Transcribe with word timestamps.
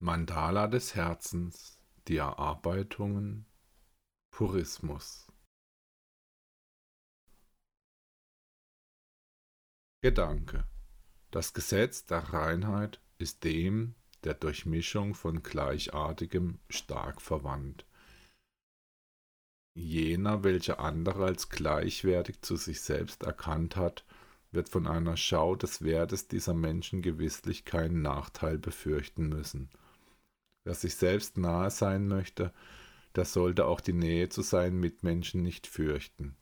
Mandala 0.00 0.68
des 0.68 0.94
Herzens, 0.94 1.76
die 2.06 2.18
Erarbeitungen, 2.18 3.46
Purismus. 4.30 5.26
Gedanke. 10.00 10.62
Das 11.32 11.52
Gesetz 11.52 12.06
der 12.06 12.20
Reinheit 12.32 13.00
ist 13.18 13.42
dem 13.42 13.96
der 14.22 14.34
Durchmischung 14.34 15.14
von 15.14 15.42
Gleichartigem 15.42 16.60
stark 16.70 17.20
verwandt. 17.20 17.84
Jener, 19.74 20.44
welcher 20.44 20.78
andere 20.78 21.24
als 21.24 21.48
gleichwertig 21.48 22.42
zu 22.42 22.54
sich 22.54 22.82
selbst 22.82 23.24
erkannt 23.24 23.74
hat, 23.74 24.04
wird 24.52 24.68
von 24.68 24.86
einer 24.86 25.16
Schau 25.16 25.56
des 25.56 25.82
Wertes 25.82 26.28
dieser 26.28 26.54
Menschen 26.54 27.02
gewisslich 27.02 27.64
keinen 27.64 28.00
Nachteil 28.00 28.58
befürchten 28.58 29.28
müssen. 29.28 29.68
Wer 30.68 30.74
sich 30.74 30.96
selbst 30.96 31.38
nahe 31.38 31.70
sein 31.70 32.08
möchte, 32.08 32.52
der 33.16 33.24
sollte 33.24 33.64
auch 33.64 33.80
die 33.80 33.94
Nähe 33.94 34.28
zu 34.28 34.42
seinen 34.42 34.78
Mitmenschen 34.78 35.42
nicht 35.42 35.66
fürchten. 35.66 36.36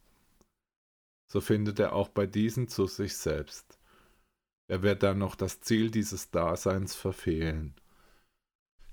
So 1.31 1.41
findet 1.41 1.79
er 1.79 1.93
auch 1.93 2.09
bei 2.09 2.27
diesen 2.27 2.67
zu 2.67 2.89
sich 2.89 3.17
selbst. 3.17 3.79
Er 4.67 4.83
wird 4.83 5.05
dann 5.05 5.19
noch 5.19 5.37
das 5.37 5.61
Ziel 5.61 5.93
dieses 5.93 6.33
Daseins 6.33 6.97
verfehlen. 6.97 7.77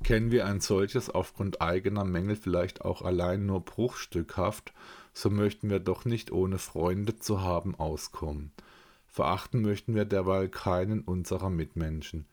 Kennen 0.04 0.30
wir 0.30 0.46
ein 0.46 0.62
solches 0.62 1.10
aufgrund 1.10 1.64
eigener 1.64 2.06
Mängel 2.06 2.36
vielleicht 2.36 2.86
auch 2.86 3.02
allein 3.02 3.48
nur 3.48 3.66
bruchstückhaft, 3.66 4.72
so 5.14 5.32
möchten 5.32 5.72
wir 5.72 5.80
doch 5.80 6.06
nicht 6.06 6.32
ohne 6.32 6.60
Freunde 6.60 7.18
zu 7.18 7.42
haben 7.42 7.74
auskommen. 7.74 8.52
Verachten 9.08 9.64
möchten 9.64 9.96
wir 9.96 10.06
derweil 10.06 10.48
keinen 10.48 11.02
unserer 11.02 11.50
Mitmenschen. 11.50 12.28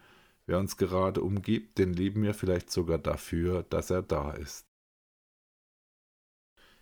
Wer 0.50 0.58
uns 0.58 0.76
gerade 0.76 1.22
umgibt, 1.22 1.78
den 1.78 1.92
lieben 1.92 2.24
wir 2.24 2.34
vielleicht 2.34 2.72
sogar 2.72 2.98
dafür, 2.98 3.62
dass 3.70 3.88
er 3.88 4.02
da 4.02 4.32
ist. 4.32 4.66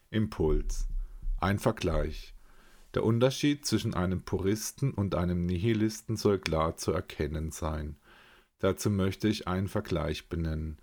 Impuls. 0.09 0.89
Ein 1.37 1.59
Vergleich. 1.59 2.35
Der 2.95 3.05
Unterschied 3.05 3.67
zwischen 3.67 3.93
einem 3.93 4.23
Puristen 4.23 4.95
und 4.95 5.15
einem 5.15 5.45
Nihilisten 5.45 6.17
soll 6.17 6.39
klar 6.39 6.79
zu 6.79 6.93
erkennen 6.93 7.51
sein. 7.51 7.99
Dazu 8.59 8.89
möchte 8.89 9.29
ich 9.29 9.47
einen 9.49 9.69
Vergleich 9.69 10.31
benennen. 10.31 10.79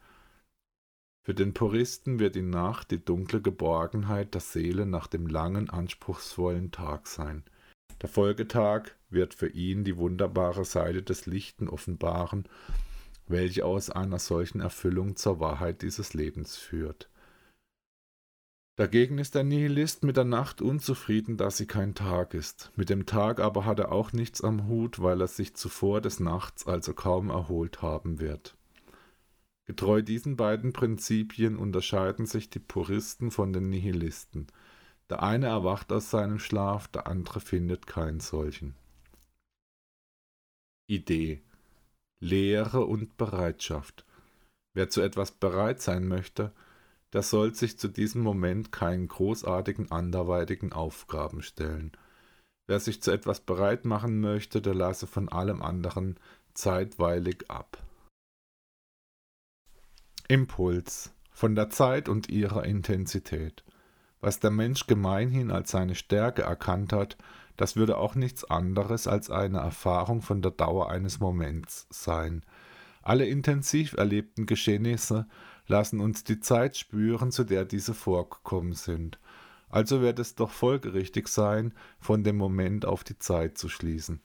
Für 1.25 1.33
den 1.33 1.55
Puristen 1.55 2.19
wird 2.19 2.35
die 2.35 2.43
Nacht 2.43 2.91
die 2.91 3.03
dunkle 3.03 3.41
Geborgenheit 3.41 4.35
der 4.35 4.41
Seele 4.41 4.85
nach 4.85 5.07
dem 5.07 5.25
langen, 5.25 5.71
anspruchsvollen 5.71 6.69
Tag 6.69 7.07
sein. 7.07 7.45
Der 8.03 8.09
Folgetag 8.09 8.91
wird 9.15 9.33
für 9.33 9.47
ihn 9.47 9.83
die 9.83 9.97
wunderbare 9.97 10.63
Seite 10.63 11.01
des 11.01 11.25
Lichten 11.25 11.67
offenbaren, 11.67 12.47
welche 13.27 13.65
aus 13.65 13.89
einer 13.89 14.19
solchen 14.19 14.61
Erfüllung 14.61 15.15
zur 15.15 15.39
Wahrheit 15.39 15.81
dieses 15.81 16.13
Lebens 16.13 16.55
führt. 16.55 17.09
Dagegen 18.75 19.19
ist 19.19 19.35
der 19.35 19.45
Nihilist 19.45 20.03
mit 20.03 20.17
der 20.17 20.25
Nacht 20.25 20.61
unzufrieden, 20.61 21.37
da 21.37 21.49
sie 21.49 21.65
kein 21.65 21.95
Tag 21.95 22.33
ist. 22.33 22.71
Mit 22.75 22.89
dem 22.89 23.05
Tag 23.05 23.39
aber 23.39 23.65
hat 23.65 23.79
er 23.79 23.91
auch 23.93 24.11
nichts 24.11 24.43
am 24.43 24.67
Hut, 24.67 25.01
weil 25.01 25.21
er 25.21 25.27
sich 25.27 25.55
zuvor 25.55 26.01
des 26.01 26.19
Nachts 26.19 26.67
also 26.67 26.93
kaum 26.93 27.29
erholt 27.29 27.81
haben 27.81 28.19
wird. 28.19 28.57
Getreu 29.63 30.01
diesen 30.01 30.35
beiden 30.35 30.73
Prinzipien 30.73 31.57
unterscheiden 31.57 32.25
sich 32.25 32.49
die 32.49 32.59
Puristen 32.59 33.31
von 33.31 33.53
den 33.53 33.69
Nihilisten. 33.69 34.47
Der 35.09 35.23
eine 35.23 35.47
erwacht 35.47 35.91
aus 35.93 36.11
seinem 36.11 36.39
Schlaf, 36.39 36.89
der 36.89 37.07
andere 37.07 37.39
findet 37.39 37.87
keinen 37.87 38.19
solchen. 38.19 38.75
Idee 40.87 41.41
Lehre 42.19 42.85
und 42.85 43.17
Bereitschaft. 43.17 44.05
Wer 44.73 44.89
zu 44.89 45.01
etwas 45.01 45.31
bereit 45.31 45.81
sein 45.81 46.07
möchte, 46.07 46.53
der 47.13 47.21
soll 47.21 47.53
sich 47.53 47.77
zu 47.77 47.87
diesem 47.87 48.21
Moment 48.21 48.71
keinen 48.71 49.07
großartigen 49.07 49.91
anderweitigen 49.91 50.73
Aufgaben 50.73 51.41
stellen. 51.41 51.91
Wer 52.67 52.79
sich 52.79 53.01
zu 53.01 53.11
etwas 53.11 53.41
bereit 53.41 53.85
machen 53.85 54.19
möchte, 54.19 54.61
der 54.61 54.73
lasse 54.73 55.07
von 55.07 55.29
allem 55.29 55.61
anderen 55.61 56.19
zeitweilig 56.53 57.49
ab. 57.49 57.77
Impuls 60.27 61.13
von 61.31 61.55
der 61.55 61.69
Zeit 61.69 62.09
und 62.09 62.29
ihrer 62.29 62.65
Intensität. 62.65 63.63
Was 64.19 64.39
der 64.39 64.51
Mensch 64.51 64.87
gemeinhin 64.87 65.51
als 65.51 65.71
seine 65.71 65.93
Stärke 65.93 66.41
erkannt 66.41 66.91
hat, 66.93 67.17
das 67.57 67.75
würde 67.75 67.97
auch 67.97 68.15
nichts 68.15 68.43
anderes 68.43 69.07
als 69.07 69.29
eine 69.29 69.59
Erfahrung 69.59 70.21
von 70.21 70.41
der 70.41 70.51
Dauer 70.51 70.89
eines 70.89 71.19
Moments 71.19 71.87
sein. 71.89 72.43
Alle 73.01 73.25
intensiv 73.25 73.93
erlebten 73.93 74.45
Geschehnisse 74.45 75.27
lassen 75.67 75.99
uns 75.99 76.23
die 76.23 76.39
Zeit 76.39 76.77
spüren, 76.77 77.31
zu 77.31 77.43
der 77.43 77.65
diese 77.65 77.93
vorgekommen 77.93 78.73
sind. 78.73 79.19
Also 79.69 80.01
wird 80.01 80.19
es 80.19 80.35
doch 80.35 80.51
folgerichtig 80.51 81.27
sein, 81.27 81.73
von 81.99 82.23
dem 82.23 82.37
Moment 82.37 82.85
auf 82.85 83.03
die 83.03 83.17
Zeit 83.17 83.57
zu 83.57 83.69
schließen. 83.69 84.21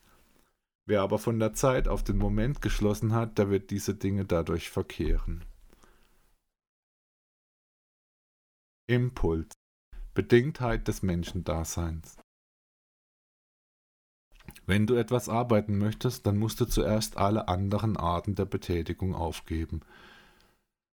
Wer 0.86 1.02
aber 1.02 1.18
von 1.18 1.38
der 1.38 1.52
Zeit 1.52 1.88
auf 1.88 2.02
den 2.02 2.18
Moment 2.18 2.62
geschlossen 2.62 3.14
hat, 3.14 3.38
der 3.38 3.50
wird 3.50 3.70
diese 3.70 3.94
Dinge 3.94 4.24
dadurch 4.24 4.70
verkehren. 4.70 5.44
Impuls 8.86 9.52
Bedingtheit 10.14 10.88
des 10.88 11.02
Menschendaseins 11.02 12.16
wenn 14.66 14.86
du 14.86 14.94
etwas 14.94 15.28
arbeiten 15.28 15.78
möchtest, 15.78 16.26
dann 16.26 16.36
musst 16.36 16.60
du 16.60 16.64
zuerst 16.64 17.16
alle 17.16 17.48
anderen 17.48 17.96
Arten 17.96 18.34
der 18.34 18.44
Betätigung 18.44 19.14
aufgeben. 19.14 19.80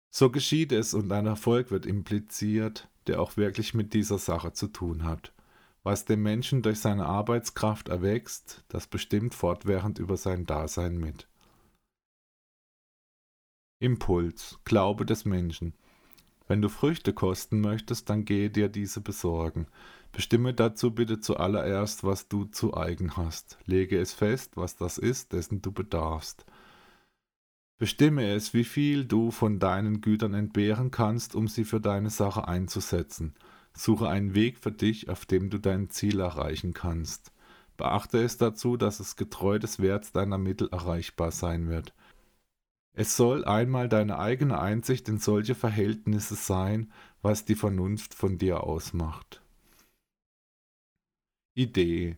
So 0.10 0.30
geschieht 0.30 0.72
es 0.72 0.94
und 0.94 1.12
ein 1.12 1.26
Erfolg 1.26 1.72
wird 1.72 1.86
impliziert, 1.86 2.88
der 3.08 3.22
auch 3.22 3.36
wirklich 3.38 3.74
mit 3.74 3.94
dieser 3.94 4.18
Sache 4.18 4.54
zu 4.54 4.68
tun 4.68 5.04
hat. 5.04 5.34
Was 5.84 6.06
dem 6.06 6.24
Menschen 6.24 6.62
durch 6.62 6.80
seine 6.80 7.06
Arbeitskraft 7.06 7.90
erwächst, 7.90 8.64
das 8.70 8.88
bestimmt 8.88 9.36
fortwährend 9.36 10.00
über 10.00 10.18
sein 10.18 10.46
Dasein 10.46 10.98
mit. 10.98 11.28
Impuls, 13.80 14.58
Glaube 14.64 15.06
des 15.06 15.26
Menschen. 15.26 15.74
Wenn 16.48 16.62
du 16.62 16.70
Früchte 16.70 17.14
kosten 17.14 17.62
möchtest, 17.62 18.10
dann 18.10 18.26
gehe 18.26 18.50
dir 18.50 18.70
diese 18.70 19.02
besorgen. 19.02 19.68
Bestimme 20.12 20.54
dazu 20.54 20.92
bitte 20.92 21.20
zuallererst, 21.20 22.04
was 22.04 22.28
du 22.28 22.46
zu 22.46 22.78
eigen 22.78 23.18
hast. 23.18 23.58
Lege 23.66 24.00
es 24.00 24.14
fest, 24.14 24.56
was 24.56 24.76
das 24.76 24.98
ist, 24.98 25.34
dessen 25.34 25.62
du 25.62 25.72
bedarfst. 25.72 26.46
Bestimme 27.78 28.32
es, 28.32 28.54
wie 28.54 28.64
viel 28.64 29.04
du 29.04 29.32
von 29.32 29.60
deinen 29.60 30.00
Gütern 30.00 30.34
entbehren 30.34 30.92
kannst, 30.92 31.36
um 31.36 31.50
sie 31.50 31.66
für 31.66 31.82
deine 31.82 32.10
Sache 32.10 32.48
einzusetzen. 32.48 33.34
Suche 33.74 34.08
einen 34.08 34.34
Weg 34.34 34.58
für 34.58 34.72
dich, 34.72 35.10
auf 35.10 35.26
dem 35.26 35.50
du 35.50 35.60
dein 35.60 35.90
Ziel 35.90 36.22
erreichen 36.22 36.74
kannst. 36.74 37.34
Beachte 37.76 38.24
es 38.24 38.38
dazu, 38.38 38.78
dass 38.78 39.02
es 39.02 39.18
getreu 39.18 39.60
des 39.60 39.80
Werts 39.80 40.14
deiner 40.14 40.38
Mittel 40.38 40.70
erreichbar 40.72 41.32
sein 41.32 41.68
wird. 41.68 41.94
Es 42.98 43.18
soll 43.18 43.44
einmal 43.44 43.90
deine 43.90 44.20
eigene 44.20 44.58
Einsicht 44.58 45.10
in 45.10 45.20
solche 45.20 45.54
Verhältnisse 45.54 46.36
sein, 46.36 46.94
was 47.22 47.44
die 47.44 47.56
Vernunft 47.56 48.14
von 48.14 48.38
dir 48.38 48.64
ausmacht. 48.64 49.42
Idee. 51.56 52.18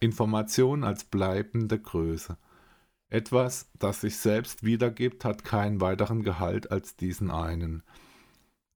Information 0.00 0.84
als 0.84 1.04
bleibende 1.04 1.78
Größe. 1.78 2.36
Etwas, 3.08 3.70
das 3.78 4.02
sich 4.02 4.18
selbst 4.18 4.62
wiedergibt, 4.62 5.24
hat 5.24 5.44
keinen 5.44 5.80
weiteren 5.80 6.22
Gehalt 6.22 6.70
als 6.70 6.94
diesen 6.94 7.30
einen. 7.30 7.82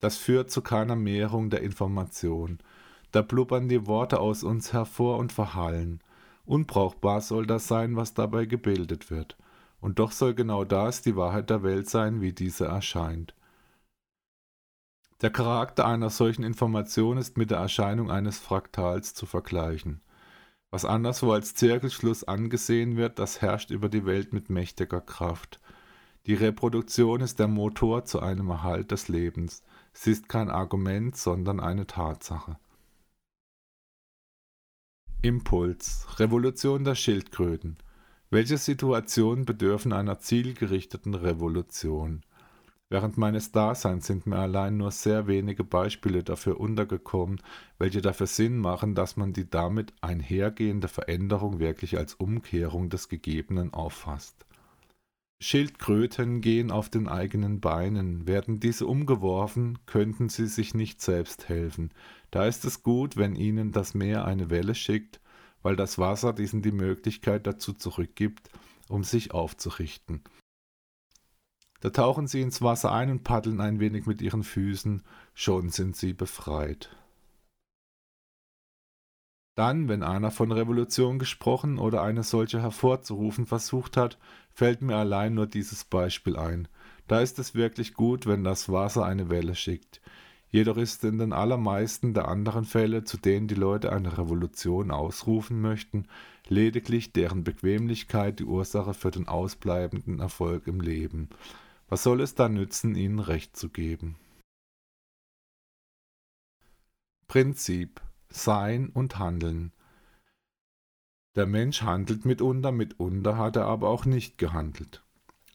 Das 0.01 0.17
führt 0.17 0.51
zu 0.51 0.63
keiner 0.63 0.97
Mehrung 0.97 1.51
der 1.51 1.61
Information. 1.61 2.61
Da 3.11 3.21
blubbern 3.21 3.69
die 3.69 3.87
Worte 3.87 4.21
aus 4.21 4.43
uns 4.43 4.73
hervor 4.73 5.19
und 5.19 5.35
verhallen. 5.35 6.01
Unbrauchbar 6.47 7.21
soll 7.21 7.47
das 7.47 7.69
sein, 7.69 7.95
was 7.95 8.15
dabei 8.15 8.47
gebildet 8.47 9.11
wird. 9.11 9.37
Und 9.83 9.99
doch 9.99 10.13
soll 10.13 10.33
genau 10.33 10.65
das 10.65 11.03
die 11.03 11.17
Wahrheit 11.17 11.51
der 11.51 11.65
Welt 11.65 11.91
sein, 11.91 12.21
wie 12.21 12.33
diese 12.33 12.67
erscheint. 12.67 13.35
Der 15.23 15.31
Charakter 15.31 15.87
einer 15.87 16.09
solchen 16.09 16.45
Information 16.45 17.19
ist 17.19 17.37
mit 17.37 17.51
der 17.51 17.59
Erscheinung 17.59 18.09
eines 18.09 18.39
Fraktals 18.39 19.13
zu 19.13 19.27
vergleichen. 19.27 20.01
Was 20.71 20.85
anderswo 20.85 21.33
als 21.33 21.57
Zirkelschluss 21.57 22.23
angesehen 22.23 22.97
wird, 22.97 23.19
das 23.19 23.43
herrscht 23.43 23.71
über 23.71 23.89
die 23.89 24.07
Welt 24.07 24.33
mit 24.33 24.51
mächtiger 24.51 25.01
Kraft. 25.01 25.61
Die 26.27 26.35
Reproduktion 26.35 27.21
ist 27.21 27.41
der 27.41 27.49
Motor 27.49 28.05
zu 28.05 28.21
einem 28.21 28.51
Erhalt 28.51 28.93
des 28.93 29.09
Lebens. 29.09 29.65
Sie 29.93 30.13
ist 30.13 30.29
kein 30.29 30.49
Argument, 30.49 31.17
sondern 31.17 31.59
eine 31.59 31.89
Tatsache. 31.89 32.57
Impuls. 35.23 36.07
Revolution 36.21 36.85
der 36.85 36.95
Schildkröten. 36.95 37.79
Welche 38.33 38.57
Situationen 38.57 39.45
bedürfen 39.45 39.93
einer 39.93 40.19
zielgerichteten 40.19 41.13
Revolution? 41.13 42.23
Während 42.89 43.19
meines 43.19 43.53
Daseins 43.53 44.07
sind 44.07 44.27
mir 44.27 44.39
allein 44.39 44.79
nur 44.79 44.91
sehr 44.91 45.27
wenige 45.27 45.65
Beispiele 45.65 46.25
dafür 46.25 46.59
untergekommen, 46.59 47.43
welche 47.77 48.01
dafür 48.01 48.27
Sinn 48.27 48.57
machen, 48.57 48.95
dass 48.95 49.19
man 49.19 49.35
die 49.35 49.51
damit 49.51 49.93
einhergehende 50.01 50.89
Veränderung 50.89 51.59
wirklich 51.59 51.99
als 51.99 52.15
Umkehrung 52.15 52.89
des 52.89 53.11
Gegebenen 53.11 53.75
auffasst. 53.75 54.47
Schildkröten 55.43 56.41
gehen 56.41 56.71
auf 56.71 56.89
den 56.89 57.09
eigenen 57.09 57.61
Beinen. 57.61 58.27
Werden 58.27 58.61
diese 58.61 58.87
umgeworfen, 58.87 59.77
könnten 59.85 60.31
sie 60.31 60.47
sich 60.47 60.73
nicht 60.73 61.03
selbst 61.03 61.51
helfen. 61.51 61.91
Da 62.31 62.47
ist 62.47 62.65
es 62.65 62.83
gut, 62.83 63.19
wenn 63.19 63.37
ihnen 63.37 63.73
das 63.73 63.93
Meer 63.93 64.25
eine 64.25 64.49
Welle 64.49 64.75
schickt, 64.75 65.21
weil 65.63 65.77
das 65.77 65.99
Wasser 65.99 66.33
diesen 66.33 66.63
die 66.63 66.73
Möglichkeit 66.73 67.47
dazu 67.47 67.73
zurückgibt, 67.73 68.51
um 68.89 69.05
sich 69.05 69.33
aufzurichten. 69.33 70.23
Da 71.81 71.91
tauchen 71.91 72.29
sie 72.29 72.41
ins 72.41 72.63
Wasser 72.63 72.93
ein 72.93 73.11
und 73.11 73.25
paddeln 73.25 73.61
ein 73.61 73.81
wenig 73.81 74.07
mit 74.07 74.23
ihren 74.23 74.45
Füßen, 74.45 75.03
schon 75.35 75.71
sind 75.71 75.97
sie 75.97 76.13
befreit. 76.13 76.97
Dann, 79.55 79.89
wenn 79.89 80.03
einer 80.03 80.31
von 80.31 80.51
Revolution 80.51 81.19
gesprochen 81.19 81.79
oder 81.79 82.03
eine 82.03 82.23
solche 82.23 82.63
hervorzurufen 82.63 83.47
versucht 83.47 83.97
hat, 83.97 84.19
fällt 84.55 84.81
mir 84.81 84.97
allein 84.97 85.35
nur 85.35 85.47
dieses 85.47 85.85
Beispiel 85.85 86.37
ein. 86.37 86.69
Da 87.07 87.21
ist 87.21 87.39
es 87.39 87.55
wirklich 87.55 87.95
gut, 87.95 88.27
wenn 88.27 88.45
das 88.45 88.71
Wasser 88.71 89.05
eine 89.05 89.29
Welle 89.29 89.55
schickt. 89.55 90.01
Jedoch 90.53 90.77
ist 90.77 91.03
in 91.03 91.17
den 91.17 91.33
allermeisten 91.33 92.13
der 92.13 92.29
anderen 92.29 92.67
Fälle, 92.67 93.05
zu 93.05 93.17
denen 93.17 93.49
die 93.49 93.55
Leute 93.55 93.91
eine 93.91 94.19
Revolution 94.19 94.91
ausrufen 94.91 95.63
möchten, 95.63 96.07
lediglich 96.47 97.15
deren 97.15 97.43
Bequemlichkeit 97.43 98.39
die 98.39 98.45
Ursache 98.45 98.93
für 98.93 99.11
den 99.11 99.29
ausbleibenden 99.29 100.21
Erfolg 100.21 100.67
im 100.67 100.83
Leben. 100.83 101.31
Was 101.89 102.03
soll 102.03 102.21
es 102.21 102.35
da 102.35 102.51
nützen, 102.51 102.95
ihnen 102.97 103.19
Recht 103.19 103.57
zu 103.57 103.71
geben? 103.71 104.17
Prinzip 107.29 108.03
sein 108.29 108.91
und 108.91 109.19
Handeln. 109.19 109.73
Der 111.35 111.47
Mensch 111.47 111.81
handelt 111.81 112.27
mitunter, 112.27 112.73
mitunter 112.73 113.39
hat 113.39 113.57
er 113.57 113.65
aber 113.65 113.89
auch 113.89 114.05
nicht 114.05 114.37
gehandelt. 114.37 115.03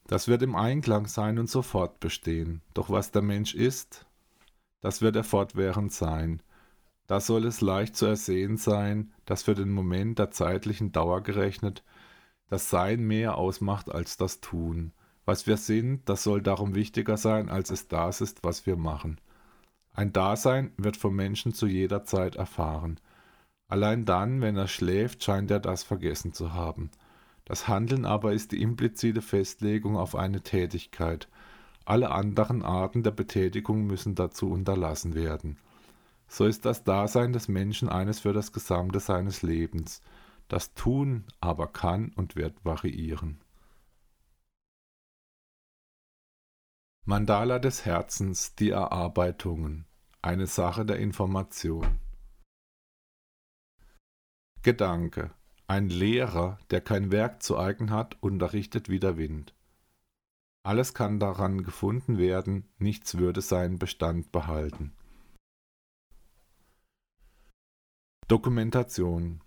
Das 0.07 0.27
wird 0.27 0.41
im 0.41 0.55
Einklang 0.55 1.05
sein 1.05 1.37
und 1.37 1.51
sofort 1.51 1.99
bestehen. 1.99 2.63
Doch 2.73 2.89
was 2.89 3.11
der 3.11 3.21
Mensch 3.21 3.53
ist, 3.53 4.06
das 4.81 5.01
wird 5.01 5.15
er 5.15 5.23
fortwährend 5.23 5.91
sein. 5.91 6.41
Da 7.07 7.19
soll 7.19 7.45
es 7.45 7.61
leicht 7.61 7.95
zu 7.95 8.05
ersehen 8.05 8.57
sein, 8.57 9.13
dass 9.25 9.43
für 9.43 9.55
den 9.55 9.71
Moment 9.71 10.19
der 10.19 10.31
zeitlichen 10.31 10.91
Dauer 10.91 11.21
gerechnet 11.21 11.83
das 12.49 12.69
Sein 12.69 13.01
mehr 13.01 13.37
ausmacht 13.37 13.89
als 13.91 14.17
das 14.17 14.39
Tun. 14.39 14.93
Was 15.25 15.47
wir 15.47 15.57
sind, 15.57 16.07
das 16.07 16.23
soll 16.23 16.41
darum 16.41 16.75
wichtiger 16.75 17.17
sein, 17.17 17.49
als 17.49 17.69
es 17.69 17.87
das 17.87 18.21
ist, 18.21 18.43
was 18.43 18.65
wir 18.65 18.77
machen. 18.77 19.19
Ein 19.93 20.13
Dasein 20.13 20.71
wird 20.77 20.95
vom 20.95 21.15
Menschen 21.15 21.53
zu 21.53 21.67
jeder 21.67 22.05
Zeit 22.05 22.35
erfahren. 22.35 22.99
Allein 23.67 24.05
dann, 24.05 24.39
wenn 24.41 24.55
er 24.55 24.67
schläft, 24.67 25.23
scheint 25.23 25.51
er 25.51 25.59
das 25.59 25.83
vergessen 25.83 26.31
zu 26.31 26.53
haben. 26.53 26.91
Das 27.43 27.67
Handeln 27.67 28.05
aber 28.05 28.33
ist 28.33 28.51
die 28.51 28.61
implizite 28.61 29.21
Festlegung 29.21 29.97
auf 29.97 30.15
eine 30.15 30.41
Tätigkeit. 30.41 31.27
Alle 31.87 32.11
anderen 32.11 32.63
Arten 32.63 33.01
der 33.01 33.11
Betätigung 33.11 33.87
müssen 33.87 34.13
dazu 34.13 34.51
unterlassen 34.51 35.15
werden. 35.15 35.57
So 36.27 36.45
ist 36.45 36.65
das 36.65 36.83
Dasein 36.83 37.31
des 37.31 37.47
Menschen 37.47 37.87
eines 37.87 38.19
für 38.19 38.33
das 38.33 38.51
Gesamte 38.51 38.99
seines 38.99 39.41
Lebens. 39.41 40.01
Das 40.49 40.73
Tun 40.73 41.23
aber 41.39 41.67
kann 41.67 42.11
und 42.15 42.35
wird 42.35 42.65
variieren. 42.65 43.39
Mandala 47.05 47.57
des 47.57 47.85
Herzens, 47.85 48.53
die 48.55 48.71
Erarbeitungen 48.71 49.85
eine 50.21 50.47
Sache 50.47 50.85
der 50.85 50.99
Information. 50.99 51.99
Gedanke. 54.61 55.31
Ein 55.67 55.87
Lehrer, 55.87 56.59
der 56.69 56.81
kein 56.81 57.11
Werk 57.11 57.41
zu 57.41 57.57
eigen 57.57 57.91
hat, 57.91 58.21
unterrichtet 58.21 58.89
wie 58.89 58.99
der 58.99 59.15
Wind. 59.15 59.53
Alles 60.67 60.93
kann 60.93 61.17
daran 61.17 61.63
gefunden 61.63 62.17
werden, 62.17 62.67
nichts 62.77 63.17
würde 63.17 63.39
seinen 63.39 63.79
Bestand 63.79 64.33
behalten. 64.33 64.91
Dokumentation 68.27 69.39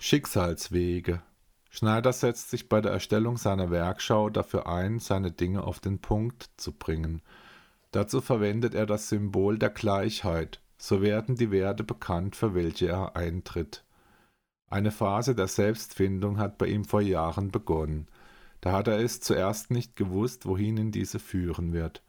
Schicksalswege 0.00 1.20
Schneider 1.68 2.14
setzt 2.14 2.48
sich 2.50 2.70
bei 2.70 2.80
der 2.80 2.92
Erstellung 2.92 3.36
seiner 3.36 3.70
Werkschau 3.70 4.30
dafür 4.30 4.66
ein, 4.66 5.00
seine 5.00 5.32
Dinge 5.32 5.64
auf 5.64 5.80
den 5.80 5.98
Punkt 5.98 6.48
zu 6.56 6.72
bringen 6.72 7.20
Dazu 7.90 8.22
verwendet 8.22 8.74
er 8.74 8.86
das 8.86 9.10
Symbol 9.10 9.58
der 9.58 9.68
Gleichheit, 9.68 10.62
so 10.78 11.02
werden 11.02 11.36
die 11.36 11.50
Werte 11.50 11.84
bekannt, 11.84 12.36
für 12.36 12.54
welche 12.54 12.88
er 12.88 13.16
eintritt. 13.16 13.84
Eine 14.70 14.92
Phase 14.92 15.34
der 15.34 15.46
Selbstfindung 15.46 16.38
hat 16.38 16.56
bei 16.56 16.68
ihm 16.68 16.86
vor 16.86 17.02
Jahren 17.02 17.50
begonnen. 17.50 18.08
Da 18.62 18.72
hat 18.72 18.88
er 18.88 18.98
es 18.98 19.20
zuerst 19.20 19.70
nicht 19.70 19.94
gewusst, 19.96 20.46
wohin 20.46 20.78
ihn 20.78 20.90
diese 20.90 21.18
führen 21.18 21.74
wird. 21.74 22.02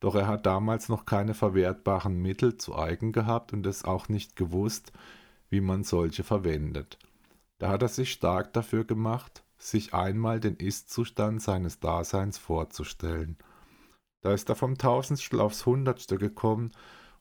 Doch 0.00 0.14
er 0.14 0.26
hat 0.26 0.44
damals 0.44 0.90
noch 0.90 1.06
keine 1.06 1.32
verwertbaren 1.32 2.20
Mittel 2.20 2.58
zu 2.58 2.76
eigen 2.76 3.12
gehabt 3.12 3.54
und 3.54 3.66
es 3.66 3.84
auch 3.84 4.10
nicht 4.10 4.36
gewusst, 4.36 4.92
wie 5.48 5.62
man 5.62 5.82
solche 5.82 6.24
verwendet. 6.24 6.98
Da 7.58 7.70
hat 7.70 7.80
er 7.80 7.88
sich 7.88 8.12
stark 8.12 8.52
dafür 8.52 8.84
gemacht, 8.84 9.42
sich 9.56 9.94
einmal 9.94 10.40
den 10.40 10.56
Ist-Zustand 10.56 11.40
seines 11.40 11.80
Daseins 11.80 12.36
vorzustellen– 12.36 13.38
da 14.22 14.34
ist 14.34 14.48
er 14.48 14.56
vom 14.56 14.76
Tausendstel 14.76 15.40
aufs 15.40 15.64
Hundertstel 15.64 16.18
gekommen 16.18 16.72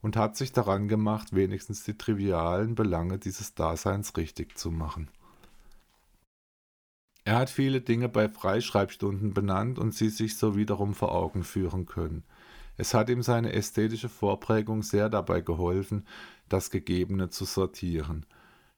und 0.01 0.17
hat 0.17 0.35
sich 0.35 0.51
daran 0.51 0.87
gemacht, 0.87 1.33
wenigstens 1.33 1.83
die 1.83 1.97
trivialen 1.97 2.75
Belange 2.75 3.19
dieses 3.19 3.55
Daseins 3.55 4.17
richtig 4.17 4.57
zu 4.57 4.71
machen. 4.71 5.09
Er 7.29 7.37
hat 7.37 7.51
viele 7.51 7.79
Dinge 7.79 8.09
bei 8.09 8.27
Freischreibstunden 8.27 9.35
benannt 9.35 9.77
und 9.77 9.93
sie 9.93 10.09
sich 10.09 10.35
so 10.35 10.55
wiederum 10.55 10.95
vor 10.95 11.13
Augen 11.13 11.43
führen 11.43 11.85
können. 11.85 12.23
Es 12.75 12.95
hat 12.95 13.07
ihm 13.07 13.21
seine 13.21 13.53
ästhetische 13.53 14.09
Vorprägung 14.09 14.81
sehr 14.81 15.09
dabei 15.09 15.41
geholfen, 15.41 16.07
das 16.47 16.71
Gegebene 16.71 17.29
zu 17.29 17.45
sortieren. 17.45 18.25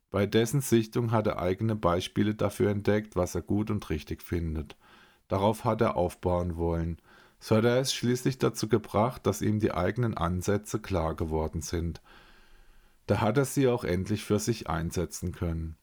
Bei 0.10 0.26
dessen 0.26 0.60
Sichtung 0.60 1.14
hat 1.14 1.28
er 1.28 1.40
eigene 1.40 1.78
Beispiele 1.78 2.36
dafür 2.36 2.72
entdeckt, 2.72 3.16
was 3.16 3.36
er 3.36 3.42
gut 3.42 3.72
und 3.72 3.90
richtig 3.90 4.22
findet. 4.22 4.76
Darauf 5.30 5.64
hat 5.64 5.80
er 5.80 5.96
aufbauen 5.96 6.58
wollen– 6.58 6.98
so 7.40 7.56
hat 7.56 7.64
er 7.64 7.78
es 7.78 7.94
schließlich 7.94 8.38
dazu 8.38 8.68
gebracht, 8.68 9.26
dass 9.26 9.42
ihm 9.42 9.60
die 9.60 9.72
eigenen 9.72 10.16
Ansätze 10.16 10.80
klar 10.80 11.16
geworden 11.16 11.62
sind. 11.62 12.02
Da 13.08 13.22
hat 13.22 13.38
er 13.38 13.46
sie 13.46 13.70
auch 13.70 13.86
endlich 13.86 14.26
für 14.26 14.40
sich 14.40 14.70
einsetzen 14.70 15.32
können. 15.32 15.76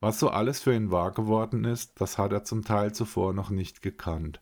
Was 0.00 0.18
so 0.18 0.30
alles 0.30 0.60
für 0.60 0.74
ihn 0.74 0.90
wahr 0.90 1.12
geworden 1.12 1.64
ist, 1.64 2.00
das 2.00 2.16
hat 2.16 2.32
er 2.32 2.44
zum 2.44 2.64
Teil 2.64 2.94
zuvor 2.94 3.34
noch 3.34 3.50
nicht 3.50 3.82
gekannt. 3.82 4.40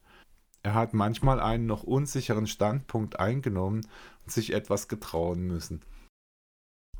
Er 0.62 0.74
hat 0.74 0.94
manchmal 0.94 1.40
einen 1.40 1.66
noch 1.66 1.82
unsicheren 1.82 2.46
Standpunkt 2.46 3.18
eingenommen 3.18 3.86
und 4.24 4.32
sich 4.32 4.52
etwas 4.52 4.86
getrauen 4.86 5.46
müssen. 5.46 5.82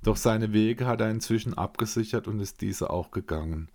Doch 0.03 0.17
seine 0.17 0.53
Wege 0.53 0.87
hat 0.87 1.00
er 1.00 1.11
inzwischen 1.11 1.55
abgesichert 1.55 2.29
und 2.29 2.41
ist 2.41 2.61
diese 2.61 2.91
auch 2.91 3.11
gegangen. 3.11 3.71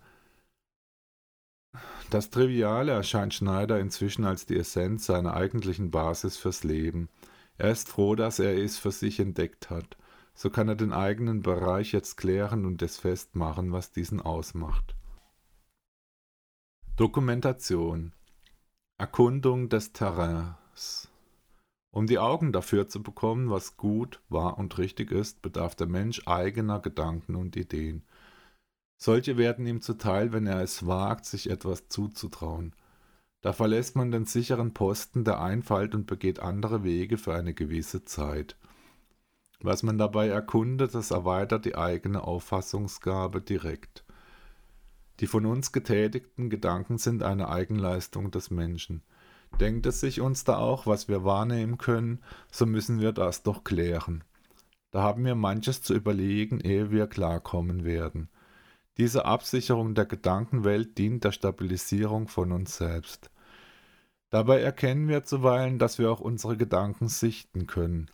Das 2.10 2.30
Triviale 2.30 2.92
erscheint 2.92 3.34
Schneider 3.34 3.80
inzwischen 3.80 4.24
als 4.24 4.46
die 4.46 4.56
Essenz 4.56 5.06
seiner 5.06 5.34
eigentlichen 5.34 5.90
Basis 5.90 6.36
fürs 6.36 6.62
Leben. 6.62 7.08
Er 7.56 7.70
ist 7.70 7.88
froh, 7.88 8.14
dass 8.14 8.38
er 8.38 8.56
es 8.56 8.78
für 8.78 8.92
sich 8.92 9.20
entdeckt 9.20 9.70
hat. 9.70 9.96
So 10.34 10.50
kann 10.50 10.68
er 10.68 10.74
den 10.74 10.92
eigenen 10.92 11.42
Bereich 11.42 11.92
jetzt 11.92 12.16
klären 12.16 12.66
und 12.66 12.82
es 12.82 12.98
festmachen, 12.98 13.72
was 13.72 13.92
diesen 13.92 14.20
ausmacht. 14.20 14.96
Dokumentation 16.96 18.12
Erkundung 18.98 19.68
des 19.68 19.92
Terrains 19.92 21.10
Um 21.90 22.06
die 22.06 22.18
Augen 22.18 22.52
dafür 22.52 22.88
zu 22.88 23.02
bekommen, 23.02 23.50
was 23.50 23.76
gut, 23.76 24.20
wahr 24.28 24.58
und 24.58 24.78
richtig 24.78 25.10
ist, 25.10 25.42
bedarf 25.42 25.74
der 25.74 25.86
Mensch 25.86 26.22
eigener 26.26 26.80
Gedanken 26.80 27.36
und 27.36 27.56
Ideen. 27.56 28.04
Solche 28.96 29.36
werden 29.36 29.66
ihm 29.66 29.82
zuteil, 29.82 30.32
wenn 30.32 30.46
er 30.46 30.62
es 30.62 30.86
wagt, 30.86 31.26
sich 31.26 31.50
etwas 31.50 31.88
zuzutrauen. 31.88 32.74
Da 33.40 33.52
verlässt 33.52 33.96
man 33.96 34.10
den 34.10 34.24
sicheren 34.24 34.72
Posten 34.72 35.24
der 35.24 35.40
Einfalt 35.40 35.94
und 35.94 36.06
begeht 36.06 36.40
andere 36.40 36.82
Wege 36.84 37.18
für 37.18 37.34
eine 37.34 37.54
gewisse 37.54 38.04
Zeit. 38.04 38.56
Was 39.60 39.82
man 39.82 39.98
dabei 39.98 40.28
erkundet, 40.28 40.94
das 40.94 41.10
erweitert 41.10 41.64
die 41.64 41.76
eigene 41.76 42.22
Auffassungsgabe 42.22 43.40
direkt. 43.40 44.04
Die 45.20 45.26
von 45.26 45.46
uns 45.46 45.72
getätigten 45.72 46.50
Gedanken 46.50 46.98
sind 46.98 47.22
eine 47.22 47.48
Eigenleistung 47.48 48.30
des 48.30 48.50
Menschen. 48.50 49.02
Denkt 49.60 49.86
es 49.86 50.00
sich 50.00 50.20
uns 50.20 50.44
da 50.44 50.58
auch, 50.58 50.86
was 50.86 51.08
wir 51.08 51.24
wahrnehmen 51.24 51.78
können, 51.78 52.20
so 52.50 52.66
müssen 52.66 53.00
wir 53.00 53.12
das 53.12 53.42
doch 53.42 53.62
klären. 53.62 54.24
Da 54.90 55.02
haben 55.02 55.24
wir 55.24 55.34
manches 55.34 55.82
zu 55.82 55.94
überlegen, 55.94 56.60
ehe 56.60 56.90
wir 56.90 57.06
klarkommen 57.06 57.84
werden. 57.84 58.28
Diese 58.96 59.24
Absicherung 59.24 59.94
der 59.94 60.06
Gedankenwelt 60.06 60.98
dient 60.98 61.24
der 61.24 61.32
Stabilisierung 61.32 62.28
von 62.28 62.52
uns 62.52 62.76
selbst. 62.76 63.30
Dabei 64.30 64.60
erkennen 64.60 65.08
wir 65.08 65.24
zuweilen, 65.24 65.78
dass 65.78 65.98
wir 65.98 66.10
auch 66.10 66.20
unsere 66.20 66.56
Gedanken 66.56 67.08
sichten 67.08 67.66
können. 67.66 68.10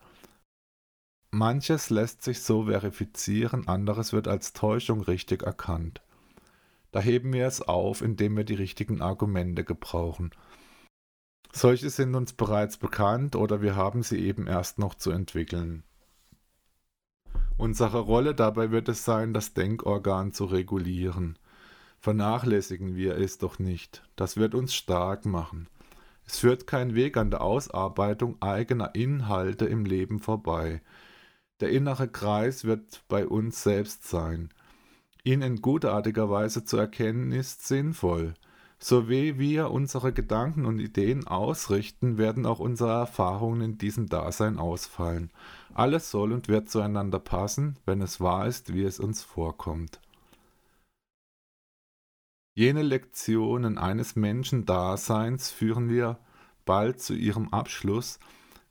Manches 1.33 1.91
lässt 1.91 2.23
sich 2.23 2.43
so 2.43 2.65
verifizieren, 2.65 3.69
anderes 3.69 4.13
wird 4.13 4.27
als 4.27 4.53
Täuschung 4.53 5.01
richtig 5.01 5.45
erkannt. 5.45 6.03
Da 6.91 7.01
heben 7.01 7.33
wir 7.33 7.47
es 7.47 7.63
auf, 7.63 8.03
indem 8.03 8.37
wir 8.37 8.45
die 8.45 8.55
richtigen 8.55 9.01
Argumente 9.01 9.63
gebrauchen. 9.63 10.33
Solche 11.53 11.91
sind 11.91 12.17
uns 12.17 12.33
bereits 12.33 12.79
bekannt 12.79 13.37
oder 13.37 13.63
wir 13.63 13.77
haben 13.77 14.03
sie 14.03 14.19
eben 14.19 14.49
erst 14.49 14.79
noch 14.79 14.95
zu 14.97 15.13
entwickeln. 15.13 15.85
Unsere 17.57 18.01
Rolle 18.01 18.35
dabei 18.35 18.73
wird 18.73 18.89
es 18.89 19.05
sein, 19.05 19.33
das 19.33 19.55
Denkorgan 19.55 20.33
zu 20.33 20.47
regulieren. 20.47 21.39
Vernachlässigen 22.01 22.97
wir 22.97 23.19
es 23.19 23.39
doch 23.39 23.59
nicht, 23.59 24.03
das 24.17 24.37
wird 24.37 24.55
uns 24.55 24.75
stark 24.75 25.27
machen. 25.27 25.69
Es 26.27 26.39
führt 26.39 26.67
kein 26.67 26.95
Weg 26.95 27.17
an 27.17 27.31
der 27.31 27.43
Ausarbeitung 27.43 28.41
eigener 28.41 28.95
Inhalte 28.95 29.67
im 29.67 29.85
Leben 29.85 30.21
vorbei. 30.21 30.81
Der 31.61 31.71
innere 31.71 32.09
Kreis 32.09 32.65
wird 32.65 33.03
bei 33.09 33.27
uns 33.27 33.63
selbst 33.63 34.09
sein. 34.09 34.51
Ihn 35.25 35.43
in 35.43 35.61
gutartiger 35.61 36.31
Weise 36.31 36.65
zu 36.65 36.79
erkennen 36.79 37.33
ist 37.33 37.67
sinnvoll. 37.67 38.35
So 38.79 39.11
wie 39.11 39.39
wir 39.39 39.71
unsere 39.71 40.11
Gedanken 40.11 40.65
und 40.65 40.79
Ideen 40.79 41.27
ausrichten, 41.27 42.17
werden 42.17 42.47
auch 42.47 42.61
unsere 42.61 42.93
Erfahrungen 42.93 43.61
in 43.61 43.79
diesem 43.79 44.09
Dasein 44.09 44.59
ausfallen. 44.59 45.31
Alles 45.75 46.11
soll 46.11 46.33
und 46.33 46.49
wird 46.49 46.71
zueinander 46.71 47.19
passen, 47.19 47.77
wenn 47.85 48.01
es 48.01 48.21
wahr 48.21 48.47
ist, 48.47 48.73
wie 48.73 48.85
es 48.85 48.99
uns 48.99 49.23
vorkommt. 49.23 50.01
Jene 52.55 52.83
Lektionen 52.83 53.77
eines 53.77 54.17
Menschendaseins 54.17 55.51
führen 55.51 55.91
wir 55.91 56.19
bald 56.65 57.01
zu 57.01 57.15
ihrem 57.15 57.49
Abschluss, 57.51 58.19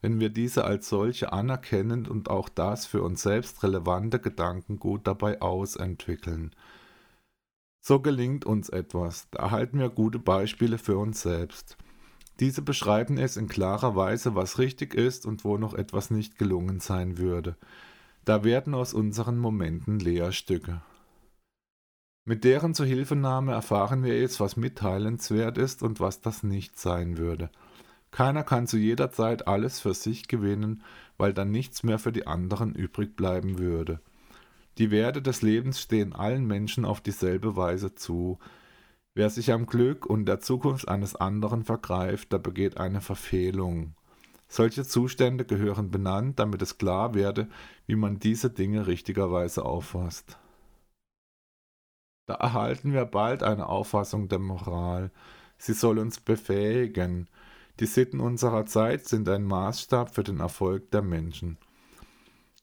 wenn 0.01 0.19
wir 0.19 0.29
diese 0.29 0.63
als 0.65 0.89
solche 0.89 1.33
anerkennend 1.33 2.07
und 2.07 2.29
auch 2.29 2.49
das 2.49 2.85
für 2.85 3.03
uns 3.03 3.21
selbst 3.21 3.63
relevante 3.63 4.19
Gedankengut 4.19 5.05
dabei 5.05 5.41
ausentwickeln. 5.41 6.55
So 7.81 7.99
gelingt 7.99 8.45
uns 8.45 8.69
etwas, 8.69 9.27
da 9.31 9.43
erhalten 9.43 9.79
wir 9.79 9.89
gute 9.89 10.19
Beispiele 10.19 10.77
für 10.77 10.97
uns 10.97 11.21
selbst. 11.21 11.77
Diese 12.39 12.61
beschreiben 12.61 13.17
es 13.17 13.35
in 13.35 13.49
klarer 13.49 13.95
Weise, 13.95 14.35
was 14.35 14.59
richtig 14.59 14.93
ist 14.93 15.25
und 15.25 15.43
wo 15.43 15.57
noch 15.57 15.73
etwas 15.73 16.09
nicht 16.09 16.37
gelungen 16.37 16.79
sein 16.79 17.17
würde. 17.17 17.57
Da 18.23 18.43
werden 18.43 18.73
aus 18.73 18.93
unseren 18.93 19.37
Momenten 19.37 19.99
Lehrstücke. 19.99 20.81
Mit 22.25 22.43
deren 22.43 22.75
Zuhilfenahme 22.75 23.51
erfahren 23.51 24.03
wir 24.03 24.19
jetzt, 24.19 24.39
was 24.39 24.55
mitteilenswert 24.55 25.57
ist 25.57 25.81
und 25.81 25.99
was 25.99 26.21
das 26.21 26.43
nicht 26.43 26.77
sein 26.77 27.17
würde. 27.17 27.49
Keiner 28.11 28.43
kann 28.43 28.67
zu 28.67 28.77
jeder 28.77 29.11
Zeit 29.11 29.47
alles 29.47 29.79
für 29.79 29.93
sich 29.93 30.27
gewinnen, 30.27 30.83
weil 31.17 31.33
dann 31.33 31.51
nichts 31.51 31.83
mehr 31.83 31.99
für 31.99 32.11
die 32.11 32.27
anderen 32.27 32.73
übrig 32.73 33.15
bleiben 33.15 33.59
würde. 33.59 33.99
Die 34.77 34.91
Werte 34.91 35.21
des 35.21 35.41
Lebens 35.41 35.81
stehen 35.81 36.13
allen 36.13 36.45
Menschen 36.47 36.85
auf 36.85 37.01
dieselbe 37.01 37.55
Weise 37.55 37.95
zu. 37.95 38.39
Wer 39.13 39.29
sich 39.29 39.51
am 39.51 39.65
Glück 39.65 40.05
und 40.05 40.25
der 40.25 40.39
Zukunft 40.39 40.87
eines 40.87 41.15
anderen 41.15 41.63
vergreift, 41.63 42.31
der 42.31 42.39
begeht 42.39 42.77
eine 42.77 43.01
Verfehlung. 43.01 43.93
Solche 44.47 44.83
Zustände 44.83 45.45
gehören 45.45 45.91
benannt, 45.91 46.39
damit 46.39 46.61
es 46.61 46.77
klar 46.77 47.13
werde, 47.13 47.47
wie 47.85 47.95
man 47.95 48.19
diese 48.19 48.49
Dinge 48.49 48.87
richtigerweise 48.87 49.63
auffasst. 49.63 50.39
Da 52.25 52.35
erhalten 52.35 52.93
wir 52.93 53.05
bald 53.05 53.43
eine 53.43 53.67
Auffassung 53.67 54.27
der 54.27 54.39
Moral. 54.39 55.11
Sie 55.57 55.73
soll 55.73 55.99
uns 55.99 56.19
befähigen. 56.19 57.27
Die 57.79 57.85
Sitten 57.85 58.19
unserer 58.19 58.65
Zeit 58.65 59.07
sind 59.07 59.29
ein 59.29 59.45
Maßstab 59.45 60.13
für 60.13 60.23
den 60.23 60.41
Erfolg 60.41 60.91
der 60.91 61.01
Menschen. 61.01 61.57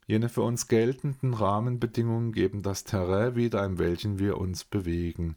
Jene 0.06 0.28
für 0.28 0.42
uns 0.42 0.68
geltenden 0.68 1.32
Rahmenbedingungen 1.32 2.32
geben 2.32 2.62
das 2.62 2.85
Terrain 2.85 3.35
wieder, 3.35 3.64
in 3.64 3.78
welchem 3.78 4.18
wir 4.18 4.37
uns 4.37 4.64
bewegen. 4.64 5.37